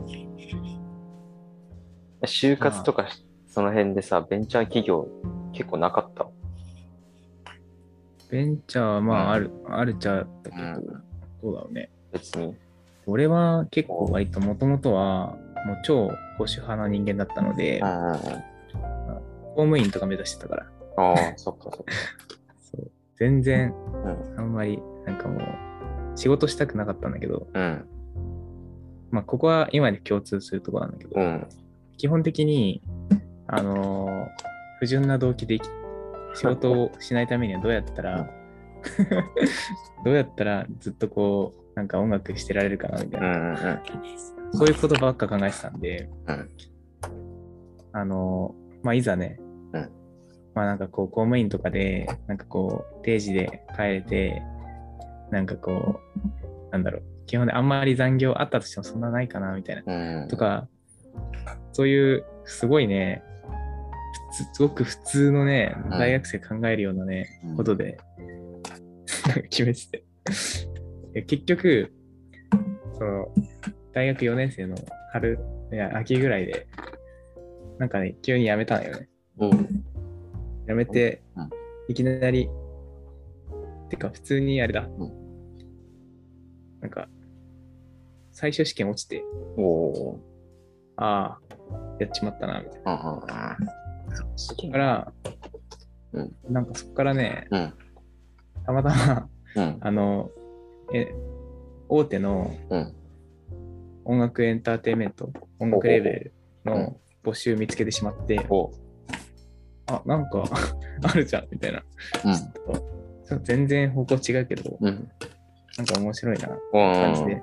[2.23, 5.07] 就活とかしその辺でさ、ベンチャー企業
[5.53, 6.27] 結構なかった？
[8.29, 10.85] ベンチャーはまあ、うんある、あるっちゃあったけど、うん
[11.43, 11.89] どうだろうね。
[12.11, 12.55] 別に。
[13.05, 18.17] 俺は結構割ともともとは、もう超保守派な人間だったので、うんうんうん。
[18.17, 18.21] 公
[19.57, 20.65] 務員とか目指してたから、
[20.97, 21.83] ああ、そっかそっか。
[23.17, 24.39] 全然うん。
[24.39, 25.41] あんまりなんかもう
[26.17, 27.85] 仕事したくなかったんだけど、うん。
[29.11, 31.47] まあここは今で共通するところなんだけど、うん。
[31.97, 32.81] 基本的に、
[33.47, 35.57] あのー不純な動機で
[36.33, 38.29] 仕事をしないためにはどうやったら、
[40.03, 43.57] どうやったらずっとこう、なんか音楽してられるかなみたいな、うんうんうん。
[44.51, 46.49] そういうことばっか考えてたんで、うん
[47.93, 49.44] あのーまあいざね、うん
[50.55, 54.41] まあなんかこう公務員とかで、なんかこう定時で帰れて、
[55.29, 55.99] なんかこ
[56.69, 60.21] う、なんだろう、基本であんまり残業あったとしてもそんなないかなみたいな。
[60.21, 60.27] うん。
[60.29, 60.67] とか、
[61.73, 63.21] そういうすごいね、
[64.53, 67.97] すごく普通のね、うん大学生考えるようなね、うんことで
[69.49, 70.03] 決めて
[71.13, 71.23] て。
[71.23, 71.93] 結局、
[72.97, 73.27] その、
[73.93, 74.75] 大学4年生の
[75.13, 75.39] 春、
[75.71, 76.67] いや、秋ぐらいで、
[77.79, 79.09] なんかね、急に辞めたんよね。
[79.39, 79.84] うん。
[80.67, 81.49] 辞めてうん、
[81.87, 82.49] いきなり、
[83.89, 84.81] てか普通にあれだ。
[84.81, 84.97] ん
[86.81, 87.07] なんか、
[88.31, 89.23] 最終試験落ちて、
[89.57, 90.19] おお
[90.97, 91.55] ああ、
[91.99, 92.95] やっちまったな、みたいな。
[92.95, 93.01] ー。
[93.01, 94.37] うんうんうん。
[94.37, 95.13] すげえだから、
[96.13, 97.73] うんなんかそこからね、うん。
[98.65, 99.77] たまたま、うん。
[99.81, 100.29] あの、
[100.93, 101.13] え、
[101.89, 102.95] 大手のうん。
[104.07, 108.71] 音楽エンターテインメント、音楽レーベルの募集見つけてしまって、お
[109.87, 110.43] あ、なんか
[111.03, 111.83] あるじゃん、みたいな。
[112.25, 112.35] うん。
[113.23, 115.09] そう全然方向違うけど、うん。
[115.77, 117.33] なんか面白いな、お感じで。
[117.35, 117.41] 行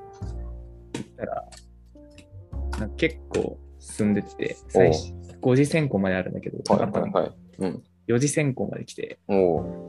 [1.01, 1.49] ったら、
[2.79, 7.33] なんか結構進んでて、最初、5次選考まであるんだけど、はいはいはい。
[7.59, 7.83] うん。
[8.09, 9.89] 4次選考まで来て、おお。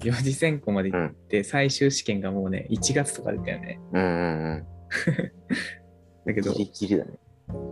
[0.00, 0.96] 4次選考までうん。
[0.96, 3.80] 行って、最終試験がもうね、1月とかだったよね。
[3.92, 4.66] うんうんうん。
[6.26, 7.12] だけどギ、リギリだね。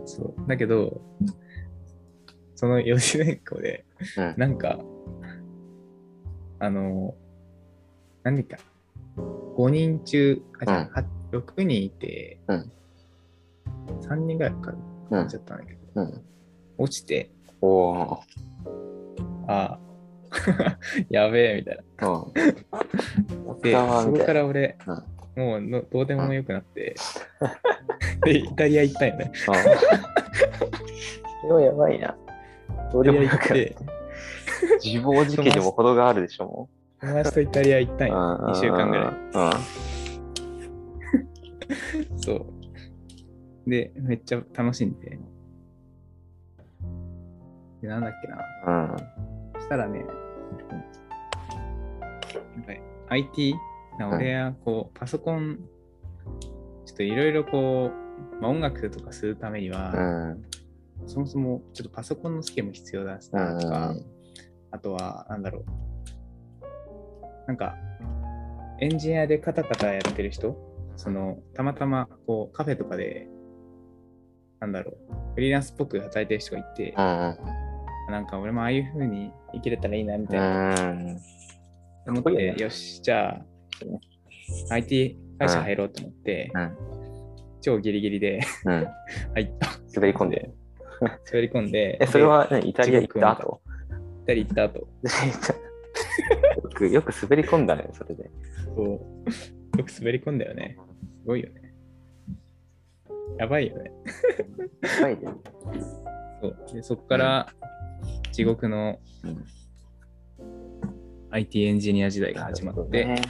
[0.05, 0.47] そう。
[0.47, 1.01] だけど、
[2.61, 3.83] その4次選考で、
[4.17, 4.33] うん。
[4.37, 4.77] なんか、
[6.59, 7.15] あの、
[8.21, 8.57] 何か、
[9.57, 12.71] 5人中、あ、じゃあ、は6人いて、うん
[14.01, 16.21] 3人ぐらいかうんなっちゃったんだけど、うん。
[16.77, 17.31] 落ちて、
[17.61, 18.19] おお。
[19.47, 19.79] ああ、
[21.09, 22.09] やべえ、みたいな。
[22.09, 23.61] うん。
[23.61, 25.03] で、そこから俺、うん
[25.33, 26.93] もうのどうでもよくなって、
[28.25, 29.31] で、イタリア行ったんよね。
[29.47, 29.55] ああ。
[31.41, 32.15] それはやばいな。
[32.91, 33.75] どうでもよくなるイタリア行って、
[34.83, 36.69] 自暴自棄にも程があるでしょ、も
[37.01, 38.11] 友達とイタリア行ったんう。
[38.11, 38.17] よ。
[38.49, 39.11] 2週間ぐらい。
[39.11, 39.11] い。
[42.17, 42.45] そう。
[43.69, 45.19] で、めっちゃ楽しんで。
[47.81, 48.37] で、なんだっけな。
[48.67, 48.83] うん。
[48.91, 48.97] うん。
[49.55, 50.07] そしたらね、なん
[52.63, 52.73] か
[53.09, 53.55] IT?
[53.99, 55.59] 俺はこう、パソコン、
[56.85, 57.95] ちょっといろいろこう、
[58.41, 59.99] まあ、音楽とかするためには、う
[60.35, 60.45] ん。
[61.07, 64.01] そもそもちょっとパソコンのスキルも必要だしうなとか、ん。
[64.71, 65.65] あとは、なんだろう。
[67.47, 67.75] なんか、
[68.79, 70.55] エンジニアでカタカタやってる人、
[70.95, 73.27] その、たまたま、こう、カフェとかで、
[74.59, 78.11] なんだろう、フリーランスっぽく働いてる人がいて、うん。
[78.11, 81.19] なんか俺もああいう風に生きれたらいいな、みたいな、うん。
[82.07, 83.41] 思って、よし、じゃ
[84.69, 86.77] あ、IT 会社入ろうと思って、うん。
[87.61, 88.87] 超ギリギリでうん。
[89.35, 89.67] 入った。
[89.93, 90.49] 滑り込んで。
[91.01, 93.61] 滑り込んで、 え、それでは、ね、イタリア行った後？
[94.23, 94.87] イタリア行った後、よ
[96.73, 98.29] く、よく滑り込んだね、それで。
[98.75, 99.23] こ
[99.75, 100.77] う、よく滑り込んだよね。
[101.21, 101.73] すごいよね。
[103.37, 103.91] やばいよね。
[104.81, 105.27] やばいね。
[106.41, 107.53] そうでそこから
[108.31, 109.45] 地獄のうん
[111.29, 113.21] IT エンジニア時代が始まって、ね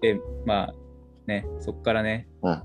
[0.00, 0.74] で、まあ
[1.26, 2.62] ね、そこからね、うん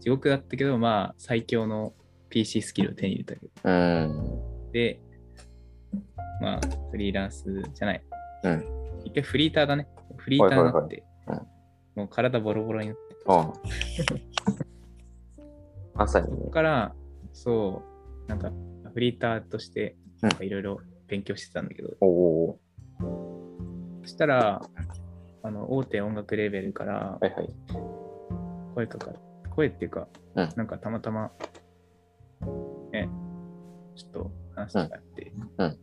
[0.00, 1.92] 地獄だったけど、まあ最強の
[2.36, 4.70] PC スキルを手に入れたけど、うん。
[4.70, 5.00] で、
[6.42, 6.60] まあ
[6.90, 8.02] フリーランスじゃない。
[8.42, 8.64] うん。
[9.06, 9.88] 一回フリーターだね。
[10.18, 11.02] フリーターになって、
[11.94, 13.52] もう体ボロボロになって、うん。
[15.96, 16.50] まさにねそこ。
[16.50, 16.94] から、
[17.32, 17.82] そ
[18.26, 18.52] う、なんか
[18.92, 22.58] フリーターとしてうんいろいろ勉強してたんだけど、おお
[24.02, 24.60] そしたら、
[25.42, 27.24] あの大手音楽レーベルからー。
[27.24, 27.54] はいはい。
[28.74, 29.18] 声かかる。
[29.48, 31.32] 声っていうか、うんなんかたまたま、
[32.92, 33.08] ね、
[33.94, 35.76] ちょっと話があって、うんち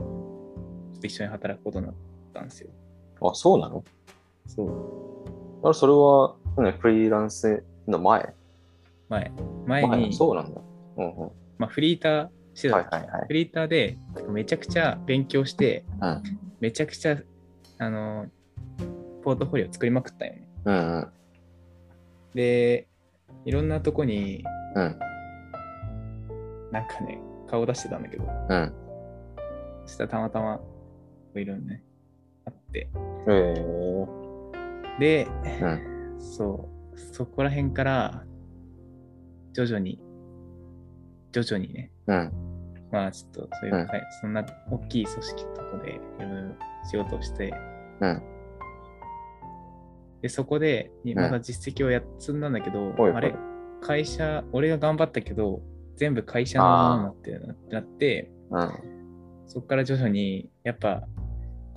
[0.00, 1.94] ょっと一緒に働くことになっ
[2.32, 2.70] たんですよ。
[3.20, 3.84] あ、そうなの？
[4.46, 5.66] そう。
[5.66, 8.34] あれ、それは、ね、フリーランスの前？
[9.08, 9.32] 前。
[9.66, 9.86] 前？
[9.86, 10.60] 前に、そうなんだ。
[10.96, 11.30] うんうん。
[11.58, 13.98] まあ、フリーターしてた、はいはいはいフリーターで
[14.28, 16.22] めちゃくちゃ勉強して、うん。
[16.60, 17.18] めちゃくちゃ、
[17.78, 18.26] あの、
[19.22, 20.48] ポートフォリオ作りまくったよね。
[20.64, 21.08] うんうん。
[22.34, 22.86] で、
[23.44, 24.44] いろんなとこに
[24.74, 24.98] うん。
[26.72, 28.72] なんかね、顔出してたんだけど、うん。
[29.84, 30.60] そしたらたまたま、
[31.34, 31.84] いろいろね、
[32.46, 32.88] あって。
[33.28, 34.98] えー。
[34.98, 35.28] で、
[35.60, 36.16] うん。
[36.18, 38.24] そう、そこら辺から、
[39.52, 40.00] 徐々に、
[41.30, 42.32] 徐々にね、うん。
[42.90, 46.54] まあちょっとそういう会、そんな大きい組織とかでいろいろ
[46.90, 47.52] 仕事をして、
[48.00, 48.22] うん。
[50.22, 53.34] で、そこで、まだ実績をやっ積んだんだけど、ほいほいあれ、
[53.82, 55.60] 会社、俺が頑張ったけど、
[55.96, 57.30] 全部会社のものになって
[57.70, 58.70] ななって、うん。
[59.46, 61.02] そこから徐々に、やっぱ、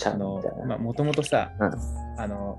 [0.05, 1.71] あのまあ、もともとさ、うん
[2.17, 2.57] あの、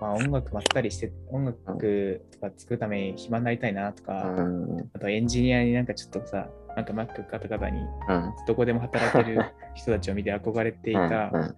[0.00, 4.64] まあ、音楽ばっかりして、音楽とか作るために暇になりたいなとか、うん。
[4.64, 4.90] うん。
[4.94, 8.32] あとエンジニアになんかちょっとさ、なんか Mac 方々にうん。
[8.46, 9.40] どこでも働ける
[9.74, 11.30] 人たちを見て憧れていた。
[11.32, 11.54] うん。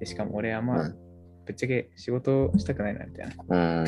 [0.00, 1.05] でしかも俺はまあ、うん
[1.46, 3.86] ぶっちゃけ仕事したくないなみたいな、うん。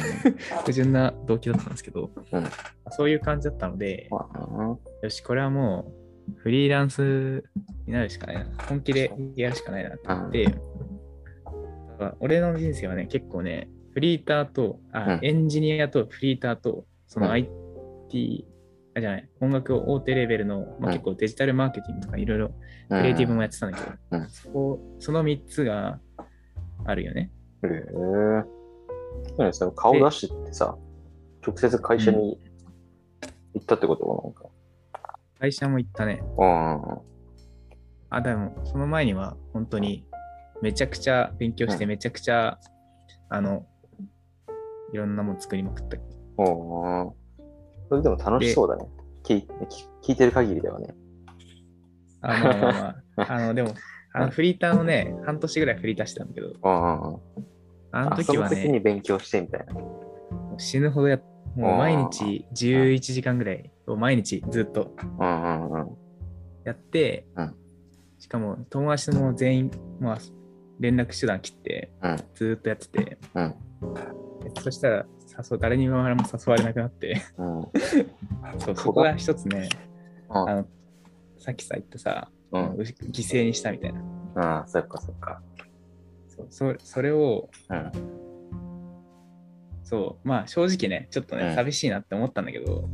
[0.65, 2.45] 不純な動機だったんですけど、うん
[2.91, 4.39] そういう感じだったので、まあ
[5.03, 5.93] よし、これはも
[6.31, 7.45] うフリーランス
[7.87, 8.47] になるしかないな。
[8.69, 10.61] 本気でやるしかないなって思って、だか
[12.01, 18.47] ら俺の人生はね、結構ね、フリーターと、あ、うんエンジニアとフリーターと、そのうん IT、
[18.95, 22.55] あ、じゃない、音楽大手レベルの、まあ、うん結構デジタルマーケティングとかいろいろ
[22.91, 23.01] うん。
[23.01, 25.99] クリエイティブもやってたんだけど、うんそこその3つが
[26.85, 27.31] あるよね。
[27.65, 28.45] へえー。
[29.37, 30.77] 何その顔出しってさ、
[31.47, 32.39] 直接会社に
[33.55, 34.35] 行ったってこと
[35.41, 36.23] 会社も行ったね。
[36.37, 37.03] なんか。
[38.11, 40.05] あ、でも、その前には本当に
[40.63, 42.59] めちゃくちゃ勉強して、うんめちゃくちゃ、
[43.29, 43.67] あの、
[44.93, 45.97] いろんなもの作りまくった。
[45.97, 47.05] うん。
[47.05, 47.13] うん。
[47.89, 48.89] それでも楽しそうだね。
[49.25, 49.49] 聞い
[50.03, 50.95] 聞聞いてる限りではね。
[52.23, 53.75] あまあまあまあ、あの、でも、
[54.19, 56.55] あのフリーターのね、半年ぐらいフリーターしてたんだけど。
[56.63, 57.21] あの
[57.91, 59.75] あそ時はね、に勉強してみたいな。
[60.59, 61.19] 死ぬほどや、
[61.57, 64.95] もう毎日11時間ぐらいを毎日ずっと。
[66.65, 67.55] やって、うん。
[68.19, 70.19] しかも友達も全員、まあ、
[70.81, 72.17] 連絡手段切って、うん。
[72.35, 73.55] ずっとやってて、うん。
[74.61, 75.07] そしたら
[75.51, 76.15] 誘誰にも誘
[76.47, 77.69] われなくなって、うん。
[78.59, 79.69] そうそこが一つね、
[80.29, 80.67] ああの
[81.39, 82.73] さっきさ言ったさ、うん。
[82.77, 84.01] 犠牲にしたみたいな。
[84.37, 85.41] ああ、そっかそっか。
[86.29, 87.93] そうそそれを、うん。
[89.83, 92.93] そう、まあ正直ね、ちょっとね、うん寂しいなって思ったんだけど、うん。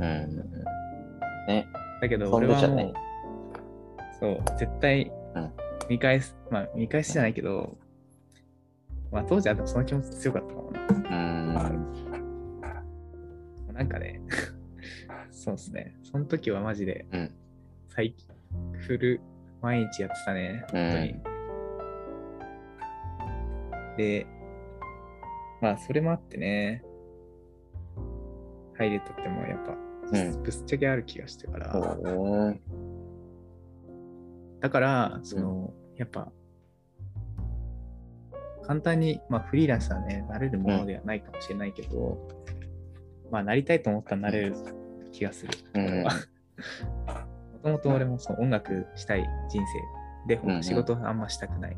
[1.49, 1.67] ね。
[2.01, 2.93] だけど俺はもう。
[4.21, 5.53] そう、絶対うん
[5.89, 7.77] 見返す、まあ見返すじゃないけど、
[9.13, 10.81] まあ当時はその気持ち強かったかもな。
[10.81, 11.95] うん。
[13.75, 14.21] なんかね、
[15.31, 17.31] そうですね、その時はマジで、うん
[17.89, 18.29] 最近、
[18.79, 19.21] フル、
[19.65, 21.15] 毎日やってたね、本当に。
[23.97, 24.27] で、
[25.63, 26.83] まあそれもあってね、
[28.77, 32.61] 入れたってもやっぱ、うんぶっちゃけある気がしてから、うん。
[34.61, 36.31] だから、その、やっぱ、
[38.67, 42.19] 簡単に、まあ、フリーランスはね、なれるものではないかもしれないけど、
[43.31, 44.55] まあ、なりたいと思ったらなれる
[45.11, 45.53] 気がする。
[45.73, 46.11] うんも
[47.65, 49.63] ともと俺もそう音楽したい人
[50.29, 51.77] 生で、仕事あんましたくない。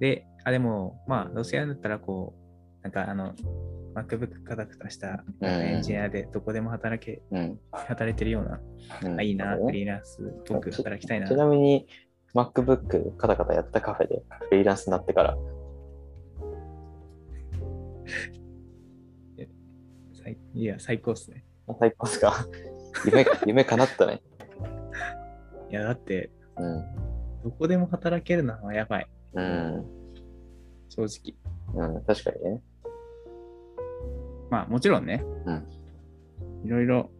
[0.00, 2.34] で、あ、でも、まあ、どうせやるんだったら、こ
[2.80, 3.34] う、なんかあの、
[3.94, 7.58] MacBook カタクタしたうんエンジニアでどこでも働け、うん。
[7.72, 8.60] 働いてるような、
[9.02, 11.34] うんあいいな、フリーランスっぽく働きたいなち。
[11.34, 11.86] なみに、
[12.34, 15.36] MacBook カタカタやったカフェでフリーランスになってから、
[20.22, 21.44] 最いや、最高っすね。
[21.78, 22.46] 最高っすか？
[23.06, 24.20] 夢、夢叶ったね。
[25.70, 26.84] いや、だって、うん。
[27.44, 29.84] どこでも働けるのはやばい、うん。
[30.88, 31.04] 正
[31.74, 31.74] 直。
[31.74, 32.62] うん、確かにね。
[34.50, 35.66] まあ、もちろんね、うん
[36.64, 37.10] いろいろ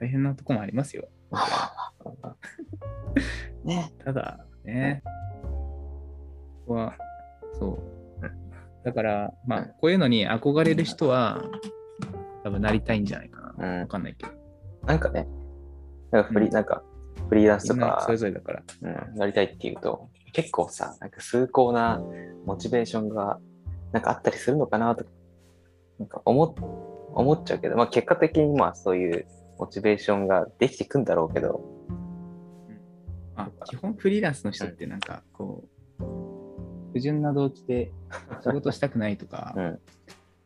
[0.00, 1.08] 大変なとこもありますよ。
[3.64, 3.92] ね。
[4.04, 5.10] ただね、こ
[6.68, 6.96] こは
[7.58, 7.70] そう
[8.24, 8.30] うん。
[8.84, 11.42] だから、まあ、うんこういうのに憧れる人は、
[12.44, 13.58] 多分なりたいんじゃないかな。
[13.58, 14.32] うんわかんないけど。
[14.86, 15.26] なんかね、
[16.10, 16.82] なんかフリー、うんなんか
[17.28, 18.02] フリーランスとか。
[18.04, 18.62] それ、ぞれだから。
[18.82, 22.00] うん、なりたいっていうと、結構さ、なんか崇高な
[22.44, 23.38] モチベーションが
[23.92, 25.10] なんかあったりするのかなとか、
[25.98, 26.54] なんか思っ
[27.14, 29.26] 思っちゃうけど、まあ結果的にまあそういう
[29.58, 31.64] モチベーションができていくんだろうけど、
[33.34, 35.64] まあ、基本フリーランスの人ってなんかこ
[35.98, 36.04] う、
[36.92, 37.92] 不純な動機で
[38.42, 39.80] 仕事したくないとか、 うん、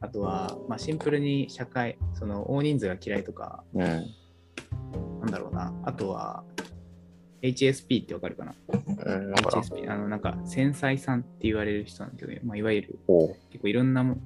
[0.00, 6.44] あとは、まあ、シンプルに社会、その大人数が嫌いとか、うん、なんだろうな、あとは
[7.42, 8.54] HSP ってわかるかな？
[8.68, 12.98] うん、だから ?HSP、あのなんか繊細さんって言われる人なんだけど、まあ、いわゆる
[13.50, 14.18] 結構いろんなも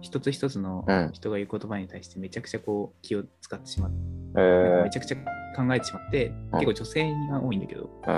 [0.00, 1.10] 一つ一つのうん。
[1.12, 3.96] 人が言う言葉に対してめちゃくちゃこう気を使ってしまって、
[4.36, 4.62] えー。
[4.62, 5.16] なんかめちゃくちゃ
[5.56, 6.50] 考えてしまって、ん。
[6.52, 8.12] 結構女性が多いんだけど、うん、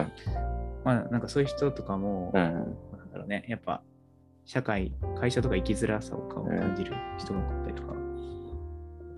[0.85, 3.83] まあなんかそういう人とかも、うん、なんだろうね、やっぱ
[4.45, 7.95] 社会、会社とか生きづらさを感じる人が多かったりとか。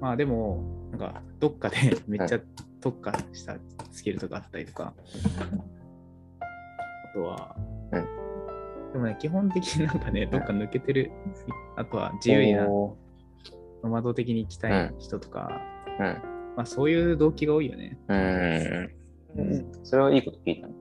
[0.00, 0.62] まあでも、
[0.94, 1.76] なんかどっかで
[2.06, 2.40] めっちゃ
[2.80, 3.56] 特化した
[3.90, 4.94] スキルとかあったりとか。
[6.40, 7.56] あとは、
[7.92, 8.24] うん
[8.92, 11.10] でもね、基本的になんかね、どっか抜けてる。
[11.76, 12.96] あとは自由にな、お
[13.82, 16.00] ノマド的に生きたい人とか、ー
[16.56, 17.98] まあそういう動機が多いよね。
[18.06, 18.90] うん、
[19.36, 20.74] うん、それはいいこと聞いたの？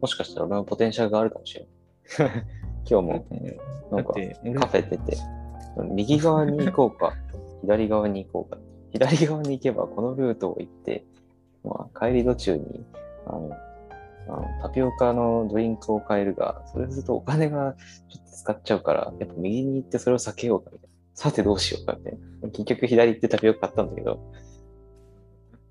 [0.00, 2.44] もしかしたら俺のポテンシャルがあるかもしれない。
[2.88, 3.26] 今日も
[3.90, 4.20] なんかカ
[4.68, 5.16] フェ出て、
[5.90, 7.14] 右側に行こうか、
[7.62, 8.58] 左側に行こうか。
[8.92, 11.04] 左側に行けばこのルートを行って、
[11.64, 12.84] まあ、帰り途中に
[13.26, 13.50] あの
[14.28, 17.74] あのタピオカのドリンクを買えるが、それするとお金が
[18.08, 20.96] ちょっと使っちゃうから、やっぱ右に行ってそれを避けようかみたいな。
[21.14, 22.48] さてどうしようかみたいな。
[22.50, 24.20] 結局左行ってタピオカ買ったんだけど、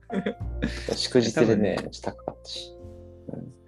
[0.96, 2.76] 祝日でね、ちょっと高かったし。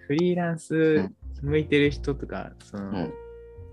[0.08, 1.10] フリーランス
[1.42, 3.14] 向いてる人とか、その、うん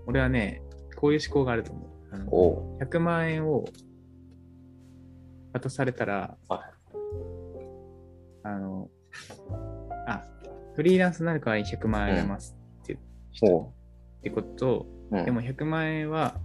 [0.07, 0.63] 俺はね、
[0.95, 1.89] こういう思考があると思う。
[2.11, 3.65] あのおう100万円を
[5.53, 6.71] 渡されたら、は
[8.43, 8.89] あの、
[10.07, 10.23] あ、
[10.75, 12.99] フリーランスになる代わりに100万円あげますっていう
[13.31, 13.67] 人おう
[14.19, 15.25] ってことと、うん。
[15.25, 16.35] でも100万円は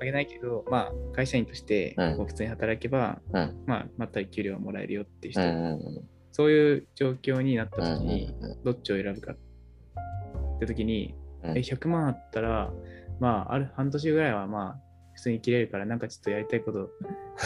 [0.00, 2.16] あげないけど、まあ、会社員としてうん。
[2.16, 3.64] こう普通に働けば、うん。
[3.66, 11.58] まあ、まったり給料はもらえるよっていう人、うんうんそういう状況になったうん時に、うんどっちを選ぶかって時に、うん。
[11.58, 12.70] え100万あったら、
[13.18, 14.87] まあ、ある半年ぐらいはまあ、
[15.18, 16.88] 普通に生きれるから、なんかちょっとやりたいこと、いろ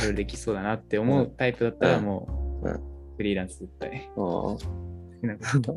[0.08, 2.04] いろできそうだなって思うタイプだったら、うん。
[2.04, 2.74] もう、うん。
[3.16, 4.10] フリーランス絶対。
[4.14, 5.74] うん好きなこと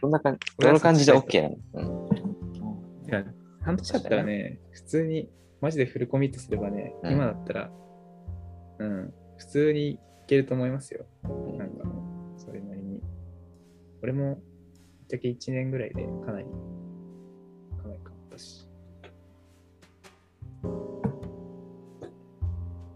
[0.00, 2.08] そんな感じ、その感じで OK なの？
[2.12, 2.12] う
[3.04, 3.08] ん。
[3.08, 3.24] いや、
[3.62, 5.28] 半年だったらね、普通に、
[5.60, 7.12] マジでフルコミットすればね、うん。
[7.14, 7.70] 今だったら、
[8.78, 9.98] うん、普通にい
[10.28, 11.04] けると思いますよ。
[11.24, 11.58] うん。
[11.58, 11.84] なんか、
[12.36, 13.02] それなりに。
[14.04, 14.44] 俺も、ぶっ
[15.08, 16.46] ちゃけ1年ぐらいでかなり、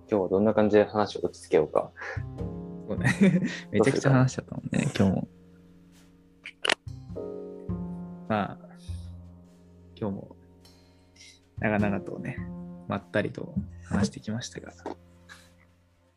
[0.09, 1.91] 今日はどんな感じで話を落ち着けようか。
[2.89, 3.43] そうね。
[3.73, 5.29] めちゃくちゃ話しちゃったもんね、今日も。
[8.29, 8.59] まあ、
[9.97, 10.37] 今日も、
[11.59, 12.39] 長々とね、
[12.89, 13.55] まったりと
[13.85, 14.73] 話してきましたが、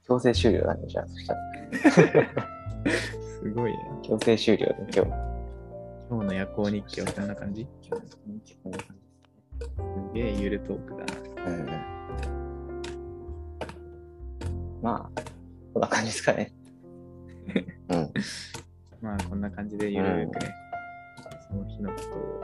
[0.07, 1.07] 強制終了だね、じゃあ。
[1.07, 1.39] そしたら
[3.41, 3.79] すごいね。
[4.03, 5.11] 強制終了で、今日。
[6.09, 7.67] 今日の夜行日記はこんな感じ？
[7.83, 7.89] す
[10.13, 11.05] げえゆるトークだな。
[11.05, 11.63] じう
[11.95, 11.98] ん
[14.81, 15.21] まあ、
[15.73, 16.53] こんな感じですかね。
[17.89, 18.13] うん。
[19.01, 20.53] まあ、こんな感じでゆるくね、
[21.49, 22.43] その日のことを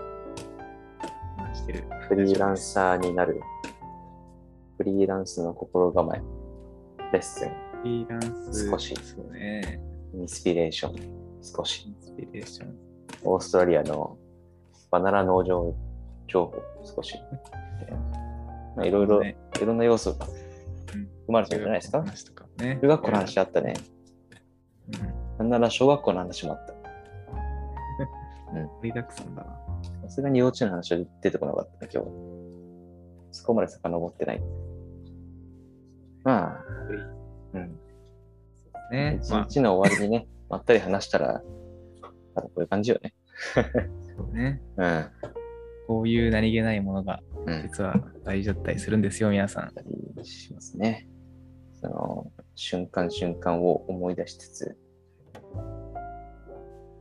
[1.38, 1.84] 話してる。
[2.08, 3.42] フリーランサーになる、
[4.78, 6.22] フリーランスの心構え、
[7.14, 7.54] レッスン、フ
[7.86, 9.80] リーランス、少しそうね、
[10.14, 10.96] インスピレーション、
[11.42, 11.90] 少しイ。
[11.90, 12.76] ンスピレーション。
[13.24, 14.18] オーストラリアの
[14.92, 15.74] バナナ農場
[16.28, 17.18] 情報、少し。
[18.76, 20.45] まあ、いろいろ、ねいろんな要素がうん
[21.26, 22.04] 生まれたんじゃないですか？
[22.58, 23.74] 中学校の話あったね。
[25.40, 25.50] うん。
[25.50, 26.74] なんなら小学校の話もあった。
[28.82, 29.60] 盛りだくさんだな。
[30.04, 32.10] さすがに幼稚園の話は出てこなかったね、今日。
[33.32, 34.42] そこまで遡ってない。
[36.24, 36.64] まあ、
[37.54, 37.80] うん。
[38.92, 39.20] ね。
[39.22, 41.42] 一まあ、日の終わりにね、 まったり話したら、
[42.34, 43.14] まだこういう感じよね。
[44.16, 44.62] そうね。
[44.78, 45.06] うん。
[45.88, 47.62] こういう何気ないものがうん。
[47.64, 50.24] 実は大事だったりするんですよ、皆さん。
[50.24, 51.08] しますね。
[51.86, 54.78] その、瞬間瞬間を思い出しつつ、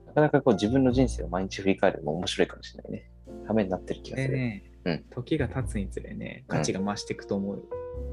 [0.07, 3.11] なかなかこう自分の人生を毎日振り返るのも面白いかもしれないね。
[3.47, 7.64] ためになってる気がすね、うん時が経つにつれね、価値が増していくと思う。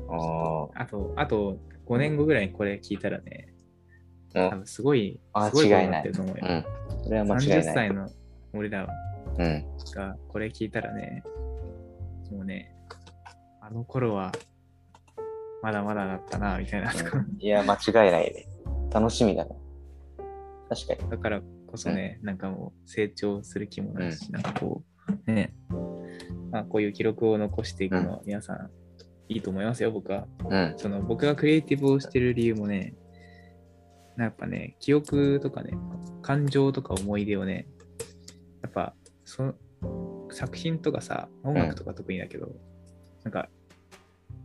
[0.09, 1.57] ああと、あと
[1.87, 3.53] 5年後ぐらいにこれ聞いたらね、
[4.33, 4.49] あ。
[4.49, 6.45] 多分すごい、あすごいことになってると思うよ。
[6.47, 6.65] うん。
[7.03, 7.63] それは間違い30ない。
[7.63, 8.09] 歳の
[8.53, 8.93] 俺らは
[9.37, 9.65] うん。
[9.93, 11.23] がこれ聞いたらね、
[12.31, 12.73] もうね、
[13.59, 14.31] あの頃は
[15.61, 16.91] まだまだだったな、みたいな。
[17.39, 18.47] いや、間違いないね。
[18.91, 19.55] 楽しみだな。
[20.69, 21.09] 確かに。
[21.09, 24.83] だからこそね、なんかもう成長する気もないし、なんかこ
[25.27, 25.53] う、ね、
[26.51, 28.69] まあ、こういう記録を残していくのは皆さん
[29.29, 30.27] いいと思いますよ、僕は。
[30.49, 30.73] うん。
[30.77, 32.95] その僕がクリエイティブをしてる理由もね、
[34.17, 35.71] やっぱね、記憶とかね、
[36.21, 37.67] 感情とか思い出をね、
[38.61, 38.93] やっぱ
[39.23, 39.53] その
[40.29, 42.49] 作品とかさ、音楽とか得意だけど、
[43.23, 43.49] なんか、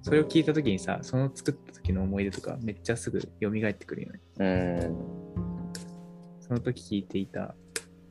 [0.07, 4.21] それを聞いたときにさ、その作った時の思い出とかめっちゃすぐ蘇ってくるよね。
[4.39, 4.45] う
[4.87, 4.97] ん。
[6.39, 7.57] その時聞いていた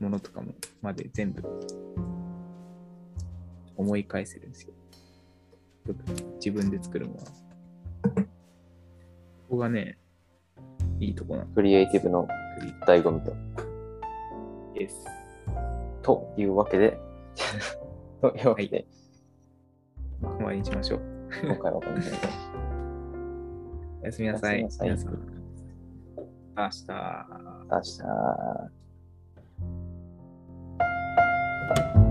[0.01, 1.41] ものとかもまで全部
[3.77, 4.73] 思い返せるんですよ。
[5.87, 5.97] 僕
[6.33, 7.27] 自分で作るものは。
[8.11, 8.23] こ
[9.51, 9.97] こがね、
[10.99, 11.47] いいとこなの。
[11.53, 12.27] クリエイティブの
[12.85, 13.33] 醍醐味と。
[14.77, 15.05] です。
[16.01, 16.99] というわけで、
[18.19, 18.85] というわけで、
[20.21, 21.14] 終わりにしましょう。
[21.41, 22.11] 今回はこの辺で。
[24.01, 24.63] おやすみなさい。
[24.63, 25.11] おやすみ。
[26.55, 26.85] 明日。
[27.71, 27.81] 明
[31.99, 32.04] 日。